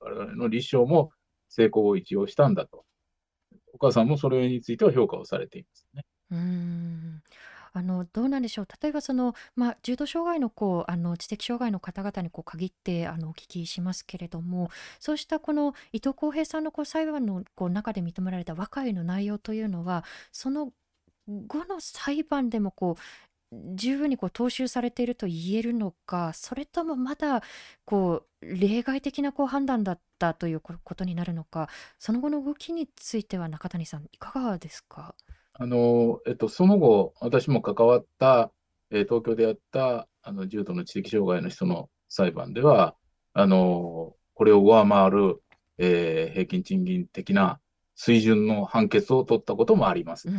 [0.00, 1.12] 我々の立証も
[1.48, 2.84] 成功を一応したんだと。
[3.74, 6.04] お母さんもそれについては評価をされていますね。
[6.30, 7.22] うーん
[7.74, 8.68] あのどうなんでしょう。
[8.82, 14.70] 例えばその、まあ、重度障害のこうあの知的障害の方々にこう限ってあのお聞きしますけれども
[15.00, 20.72] そうしたこの伊藤浩平さんのこう裁判のこう中で認められた和解の内容というのはその
[21.26, 23.02] 後の裁判でもこう
[23.74, 27.42] 十分にこう踏襲されていると言えるのかそれともまだ
[27.84, 31.68] こう例外的なこう判断だったということになるのか
[31.98, 35.14] その後の動きについては中谷さんいかがですか？
[35.54, 38.52] あの、えっと、その後、私も関わった、
[38.90, 42.96] えー東京でやった、あの、重度の知的障害の人の裁判では、
[43.32, 45.42] あの、これを上回る、
[45.78, 47.60] えー平均賃金的な
[47.94, 50.32] 水準の判決を取ったこともあります。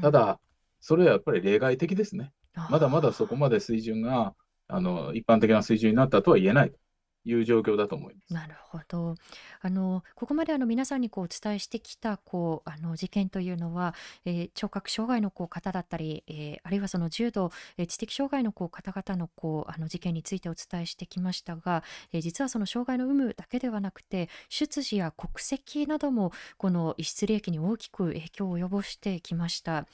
[0.00, 0.40] ただ、
[0.80, 2.32] それはやっぱり例外的ですね。
[2.68, 4.34] まだまだそこまで水準が、
[4.68, 6.78] あの、一般的な水準になったとは言えないと
[7.24, 8.32] いう状況だと思います。
[8.32, 9.14] なるほど。
[9.60, 13.94] あのここまであの皆さんにこうお伝えしてきたこうあの事件というのは、
[14.24, 29.86] えー、聴覚障害のこう方だったり、えー、あるいはその重度、えー、知的障害のこう方々のこうあの事件についてお伝えしてきましたが、えー、実はその障害の有無だけではなくて出自や国籍などもこの逸失利益に大きく影響を及ぼしてきました。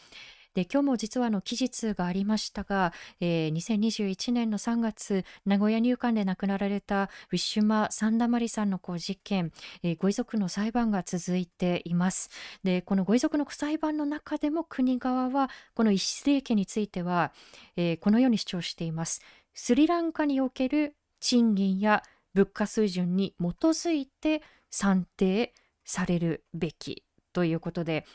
[0.56, 9.52] で今日も実はの期日がありましたが、えー、2021年の3月名古屋入管で亡くなられたウィッシュマ・サンダマリさんのこう事件、
[9.82, 12.30] えー、ご遺族の裁判が続いています。
[12.64, 17.32] でこのご遺族の裁判の中でも国側はこの一失利益については、
[17.76, 19.20] えー、このように主張しています。
[19.52, 22.02] スリランカにおける賃金や
[22.32, 24.40] 物価水準に基づいて
[24.70, 25.52] 算定
[25.84, 27.04] されるべき
[27.34, 28.06] ということで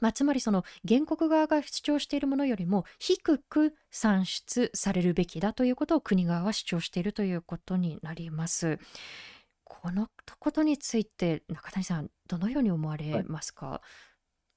[0.00, 8.78] まあ、つまりその原告側が主張しているものよりも低く算出されるべきだということを国側は主張しているということになります。
[9.64, 13.80] このことについて中谷さんどのように思われますか、はい、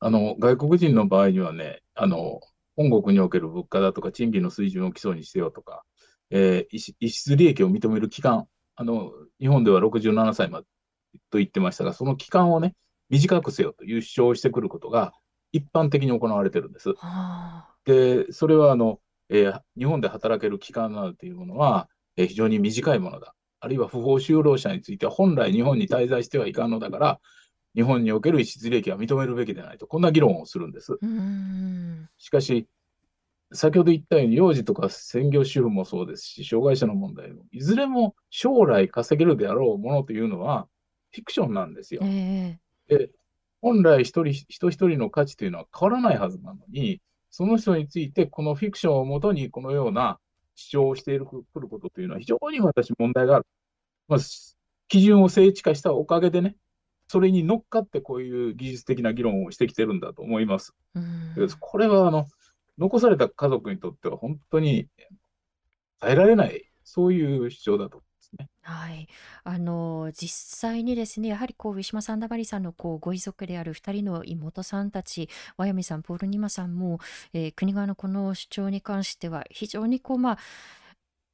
[0.01, 2.41] あの外国人の場合にはねあの
[2.75, 5.83] 本国における物価だとか賃金の水準を基礎にしてよとか、
[6.29, 10.67] えー、逸失利益を認める期間あの日本では67歳まで
[11.31, 12.75] と言ってましたがその期間をね
[13.09, 15.13] 短くせよという主張をしてくることが
[15.51, 16.93] 一般的に行われてるんです。
[17.85, 21.87] で、それはあの、えー、日本で働ける期間などというものは、
[22.17, 23.35] えー、非常に短いものだ。
[23.61, 27.19] あるいは不法就労者については本来日本に滞在してはいかんのだから、
[27.75, 30.97] 日本における失利益は認めるべきでないと、こんな議論をするんです。
[32.17, 32.67] しかし、
[33.51, 40.67] 先ほど言ったように、幼児とか専業主婦もそうですし、障害者の問題も、いずれも将来稼げるであろうものというのは、
[41.11, 42.01] フィクションなんですよ。
[42.03, 43.11] えー、で
[43.61, 50.19] 本来一人、人一人の価値というのは変わらないはずなのに、その人についてこのフィクションをもとにこのような
[50.55, 53.45] 主張をしているくることというのは非常に私問題がある。
[54.07, 54.19] まあ、
[54.87, 56.55] 基準を精緻化したおかげでね、
[57.07, 60.73] それに乗っかってこういう技術的な議論をしてきてるんだと思います。
[61.59, 62.25] これはあの
[62.77, 64.87] 残された家族にとっては本当に
[65.99, 68.03] 耐えられない、そういう主張だと
[68.37, 68.49] ですね。
[68.61, 69.07] はい。
[69.43, 76.99] あの、実際にですね、やはりこう、ウィシュマ・サンダマリさんのこうご遺族である2人の妹さんたち、ワヤミさん、ポール・ニマさんも、
[77.33, 80.37] えー国側のこの主張に関しては、非常にこう、まあ、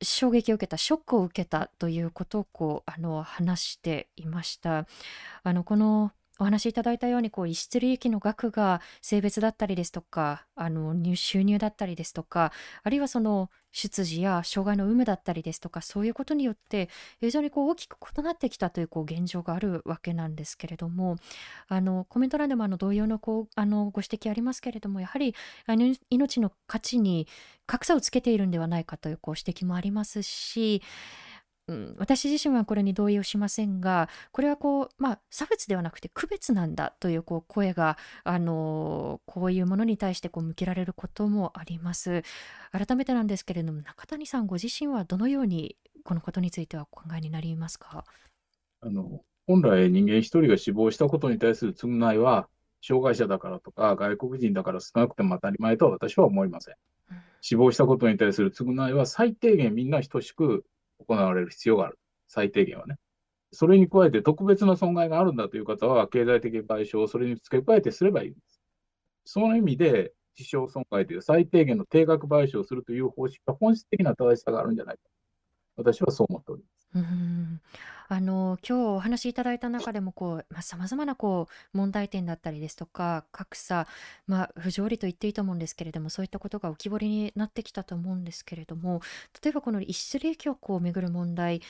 [0.03, 4.87] 衝撃を受けた、ショックを受けたということをこう、あの、話していました。
[5.43, 12.51] あの、このお話しいただいたようにこう逸失利益の額が性別だったりですとかあの収入だったりですとか
[12.83, 21.17] あるいはその出自や障害の有無だったりですとかそういうことによって非常にこう大きく異なってきたというこう現状があるわけなんですけれども
[21.67, 27.27] あのコメント欄でもあの同様のこうあのご指摘ありますけれどもやはりあの命の価値に
[27.65, 30.81] 格差をつけているんではないかというこう指摘もありますし
[31.67, 42.21] うん、私自身はこれに同意をしませんがこれはこう、まあ、差別ではなくて区別なんだというこう声が、あのこういうものに対してこう向けられることもあります。
[42.71, 48.05] 改めてなんですけれども中谷さんご自身はどのようにこのことについてはお考えになりますか？
[48.81, 52.47] あの本来人間一人が死亡したことに対する償いは
[52.81, 56.75] 障害者だからとか外国人だから少なくても当たり前とは私は思いません。
[57.41, 60.63] 死亡したことに対する償いは最低限みんな等しく
[61.05, 61.99] 行われる必要がある。
[62.27, 62.97] 最低限はね。
[63.51, 68.61] それに加えて特別な損害があるんだという方は、経済的賠償をそれに付け加えてすればいいんです。
[69.25, 75.01] その意味で、自傷損害という最低限の定額賠償をするという方式が本質的な正しさがあるんじゃないか。
[75.77, 76.89] 私はそう思っております。
[78.07, 83.87] あの今日お話しいただいた中でもこう、まあ、様々なこう問題点だったりですとか格差、
[84.27, 89.01] ま、不条理と言っていいと思うんですけれどもそういったことが浮き彫りになってきたと思うんですけれども
[89.43, 91.61] 例えばこの一種利益をめぐる問題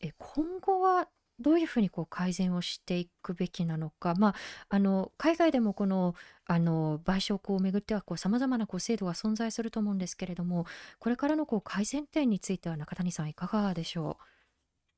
[0.00, 1.08] え今後は
[1.40, 4.34] どういうふうにこう改善をしていくべきなのか、まあ、
[4.68, 6.14] あの海外でもこの
[6.46, 10.66] あの賠償をめぐってはさまざまなこう制度が存在すると思うんですけれども
[11.00, 14.33] これからのこう改善点については中谷さんいかがでしょう？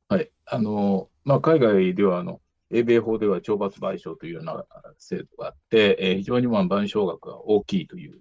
[0.09, 2.41] はいあのまあ、海外ではあの
[2.71, 4.65] 英米法では懲罰賠償というような
[4.99, 8.21] 制度があって、えー、非常にまあ賠償額が大きいという、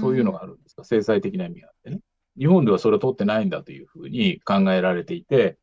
[0.00, 2.00] そういうのがあるんですが、制裁的な意味があってね。
[2.38, 5.58] 日本ではそれを取ってないんだというふうに考えられていて、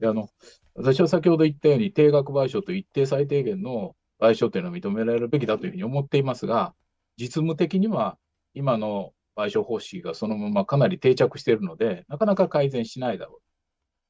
[0.00, 0.28] であの
[0.74, 6.74] 私は先ほど言ったように、定額賠償と一定最低限の賠償というのは認められるべきだというふうに思っていますが、
[7.16, 8.18] 実務的には
[8.54, 13.40] 今の賠償方式がそのままかなり定着しているので、なかなか改善しないだろ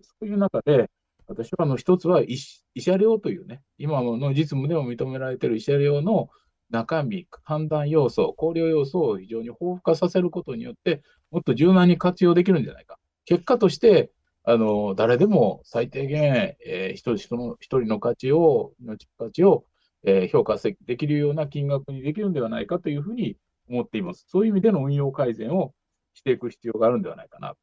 [0.00, 0.04] う。
[0.04, 0.90] そういう中で、
[1.26, 2.36] 私はあの一つは慰
[2.78, 6.28] 謝料というね、今の実務でも認められている慰謝料の
[6.70, 12.98] 中身、判断要素、考慮要素を非常に豊富化させることによって、もっと柔軟に活用できるんじゃないか。
[13.24, 14.10] 結果として、
[14.44, 19.64] あの、誰でも最低限、えー、一人の、一人の価値を、命の価値を、
[20.04, 23.36] えー、評価できるような金額にできるんではないかというふうに
[23.70, 24.26] 思っています。
[24.28, 25.72] そういう意味での運用改善を
[26.12, 27.54] していく必要があるんではないかな。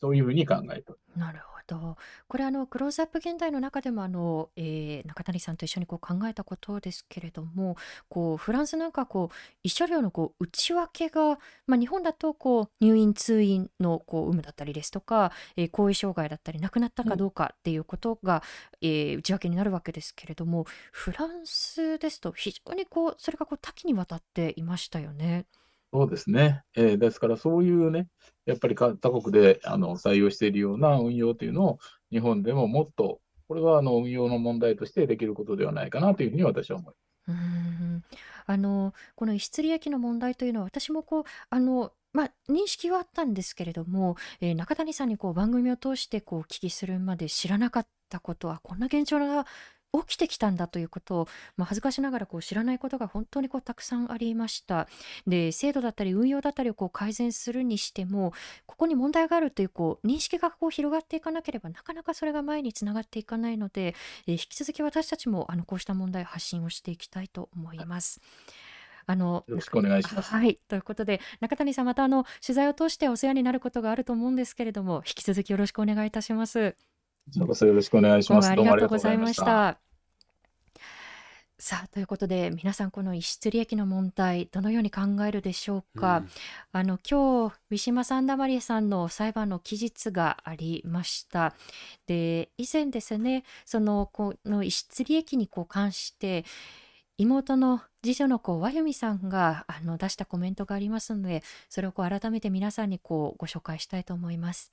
[0.00, 1.18] そういうふうに考えております。
[1.18, 1.57] なるほど。
[1.76, 7.76] これあのクローズアップ現代の中でもあの、えー、中谷さんと一緒にこう考えたことですけれども、
[8.08, 18.42] こうフランスなんかこう慰謝料のこう内訳が、まあ、日本だとこう入院通院のこう有無だったりですとか、えー、後遺障害だったり亡くなったかどうかっていうことが、
[18.80, 25.46] うん、えー、内訳になるわけですけれども、フランスですと非常にこうそれがこう多岐にわたっていましたよね。
[25.92, 26.62] そうですね。
[26.76, 28.08] えー、ですから、そういうね、
[28.44, 31.78] やっぱり他国であの採用しているような運用というのを、
[32.10, 37.08] 日本でももっと、これはあの運用の問題としてできることではないかなというふうに私は思います。
[37.28, 38.04] うん
[38.46, 49.46] あのこの逸失利益の問題というのは私もこうあのまあ、認識はあったんですけれども、えー、中谷さんにこう番組を通してこうお聞きするまで知らなかったことはこんな現状が
[49.92, 54.86] 起きてきたんだということを、まあ、恥ずかしながらこう知らないことが本当にこうたくさんありました。
[55.26, 58.32] で制度だったり運用だったりをこう改善するにしても
[58.66, 63.94] ここに問題があるというこう認識がこう広がっていかなければなかなかそれが前につながっていかないので、
[64.26, 68.20] えー、引き続き私たちもあのこうした問題発信をしていきたいと思います。
[69.06, 70.30] あのよろしくお願いします。
[70.30, 76.76] はい、ということで中谷さんまたあの取材を通してお世話になることがあると思うんですけれども引き続きよろしくお願いいたします。
[77.32, 78.48] そこそよろしくお願いします。
[78.48, 79.78] ありがとうございました。
[81.60, 86.28] さあということで皆さんこの逸失利益の問題どのように考えるでしょうか、うん、
[86.70, 91.56] あの今日ウィシュマ・サンダマリエさんの裁判の期日がありました。
[92.06, 96.44] で以前ですねそのこの逸失利益にこう関して
[97.16, 104.70] 妹の次女の子和由美さんがあの出したコメントがありますのでそれをこう改めて皆さんにこうご紹介したいと思います、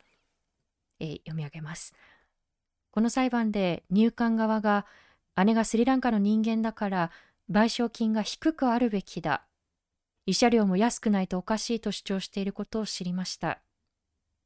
[0.99, 1.95] えー、読み上げます
[2.95, 4.85] この裁判で入管側が
[5.43, 7.11] 姉がスリランカの人間だから
[7.51, 9.43] 賠償金が低くあるべきだ。
[10.25, 13.59] 慰謝料も安くないとおかしいと主張していることを知りました。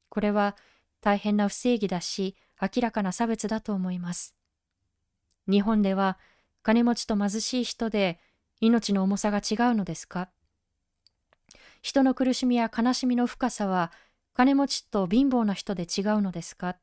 [0.09, 0.55] これは
[0.99, 4.33] 大変な不正義だし、明らかな差別だと思います。
[5.47, 6.17] 日本では
[6.63, 8.19] 金持ちと貧しい人で
[8.61, 10.27] 命の重さが違うのですか？
[11.83, 13.91] 人の苦しみや悲しみの深さは
[14.33, 16.77] 金持ちと貧乏な人で違うのですか？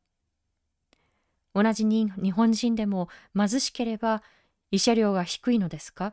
[1.57, 4.23] 同じに日本人でも貧しければ
[4.71, 6.13] 慰謝料が低いのですか？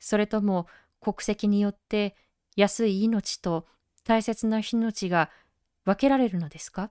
[0.00, 0.66] それとも
[1.00, 2.16] 国籍によって
[2.56, 3.64] 安い命と
[4.02, 5.30] 大切な命が
[5.84, 6.90] 分けられるのですか？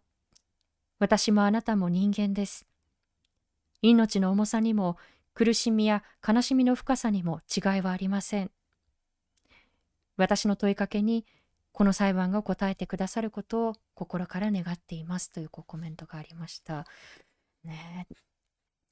[1.00, 2.66] 私もあなたも人間です。
[3.82, 4.96] 命の重さにも
[5.34, 8.52] 苦しみや悲しみの深さにも違いはありません。
[10.16, 11.26] 私の問いかけに
[11.74, 16.86] この裁判が答えてくださることを心から願っていますというコメントがありました。
[17.64, 18.08] ね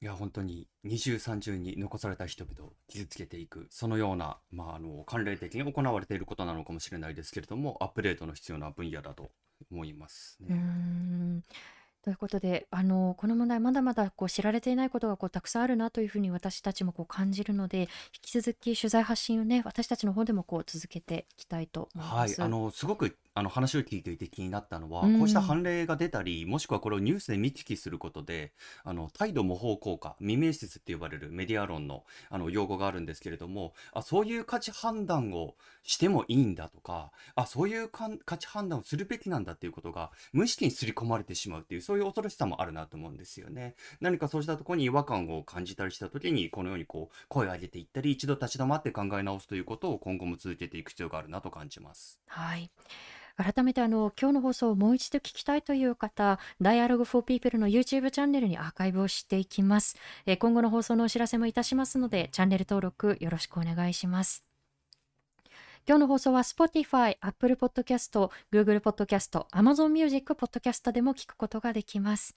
[0.00, 9.32] いや、本当に二重三重に残された人々を傷つけていく、そのような、まあ、あの、慣例的に行われていることなのかもしれないですけれども、アップデートの必要な分野だと
[9.72, 11.42] 思いますうね。
[12.08, 17.86] んということで、あの、この問題まだまだこう知られていないことがこうたくさんあるなというふうに私たちもこう感じるので、引
[18.22, 28.52] き続き取材発信をね、私たちの方でもこう続けていきたいと思いはい、あの、すごくあの話を聞いていて気になったのは、こうした判例が出たり、もしくはこれをニュースで見聞きすることで、
[28.84, 35.54] あの態度模倣効果、未明説って呼ばれるメディア論のあの用語があるんですけれども、あそういう価値判断を
[35.84, 43.74] してもいいんだとか、あそういうかん価値判断をするべきなんだっていうことが無意識に刷り込まれてしまうっていう、そういう恐ろしさもあるなと思うんですよね。
[44.00, 52.20] 何かそうしたところに違和感を感じたりしたときに、このようにこう声を上げていったり、一度立ち止まって考え直すということを今後も続けていく必要があるなと感じます。
[52.26, 52.70] はい
[53.38, 59.96] 改めてあの今日の放送をもう一度聞きたいという方、Dialogue for People の YouTube チャンネルにアーカイブをしていきます。
[60.26, 64.47] え今後の放送のお知らせもいたしますので、チャンネル登録よろしくお願いします。
[65.88, 72.36] 今日の放送は Spotify、Apple Podcast、Google Podcast、Amazon Music Podcast でも聞くことができます。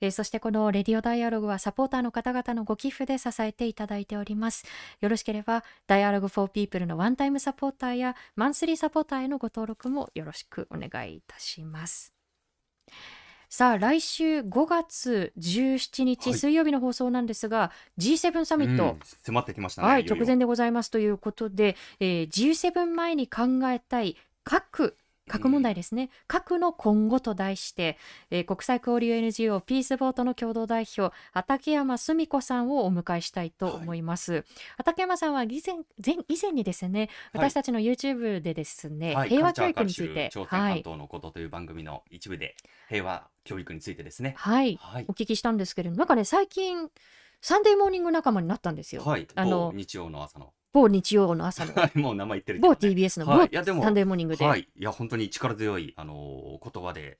[0.00, 4.64] えー、そしてこのレディオダイアログはサポーターの方々のご寄付で支えていただいております。
[5.00, 12.14] よろしければ、ダイアログフォーピープルのワンタイムサポーターやマンスリーサポーターへのご登録もよろしくお願いいたします。
[13.50, 24.96] さあ来週5月17日、水曜日の放送なんですが G7 サミット、迫ってきましたね、はい、直前でございますということで、えー、G7 前に考えたい核
[25.28, 27.98] 核問題ですね、核の今後と題して、
[28.30, 34.44] えー国際交流 NGO ピースボートの共同代表畠山澄子さんをお迎えしたいと思います、
[34.76, 42.56] 畠山さんは以前前以前にですねはい私たちの YouTube でですね、はい、平和教育についてはい、半島のことという番組の一部で
[42.88, 44.34] 平和教育についてですね。
[44.36, 45.12] はい、はいお。
[45.12, 46.88] 聞きしたんですけれどなんかね最近
[47.40, 49.26] サンデーモーニング仲間になったんですよ、はい。
[49.34, 50.52] あの某日曜の朝の。
[50.72, 52.94] 某日曜の朝のはいもう名前言ってるけど、某ね。
[52.94, 54.68] TBS の某はいサンデーモーニングで、はい。
[54.74, 57.18] いや、本当に力強い、あのー言葉で、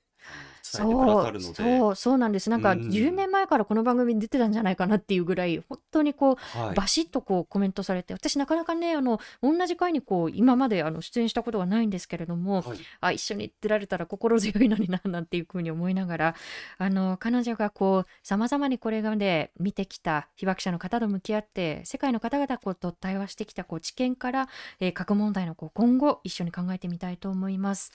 [0.73, 1.55] 伝えてくそうださるので。
[1.55, 6.75] そうそうなんですなんかうん10年前からこの番組に出てたんじゃないかなっていうぐらい本当にこうはい。
[6.75, 16.35] バシッとこうコメントされて私なかなかねあの同じ回にこう今まであの出演したことがないんですけれどもはいあ一緒に出られたら心強いのにななんていうふうに思いながら
[16.77, 24.47] あの彼女がこうさまざまにこれまで見てきた被爆者の方と向き合って世界の方々こうと対話してきたこう知見から、
[24.79, 27.93] えー核問題のこう今後一緒に考えてみたいと思います。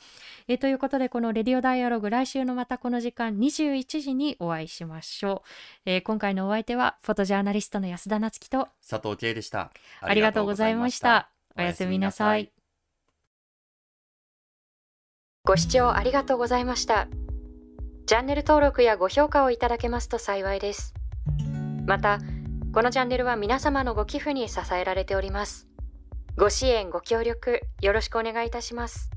[0.49, 5.42] えーということでこの「レディオダイアログ」来週のまたこの時間21時にお会いしましょ
[5.86, 5.90] う。
[5.90, 9.70] えー今回のお相手はフォトジャーナリストの安田なつきと佐藤圭でした。
[10.00, 11.30] ありがとうございました。
[11.57, 12.52] おやすみなさい。
[15.44, 17.07] ご視聴ありがとうございました。
[18.07, 20.94] チャンネル登録やご評価をいただけますと幸いです。
[21.86, 22.18] また、
[22.72, 25.68] このチャンネルは皆様のご寄付に支えられております。
[26.36, 29.11] ご支援、ご協力、よろしくお願いいたします。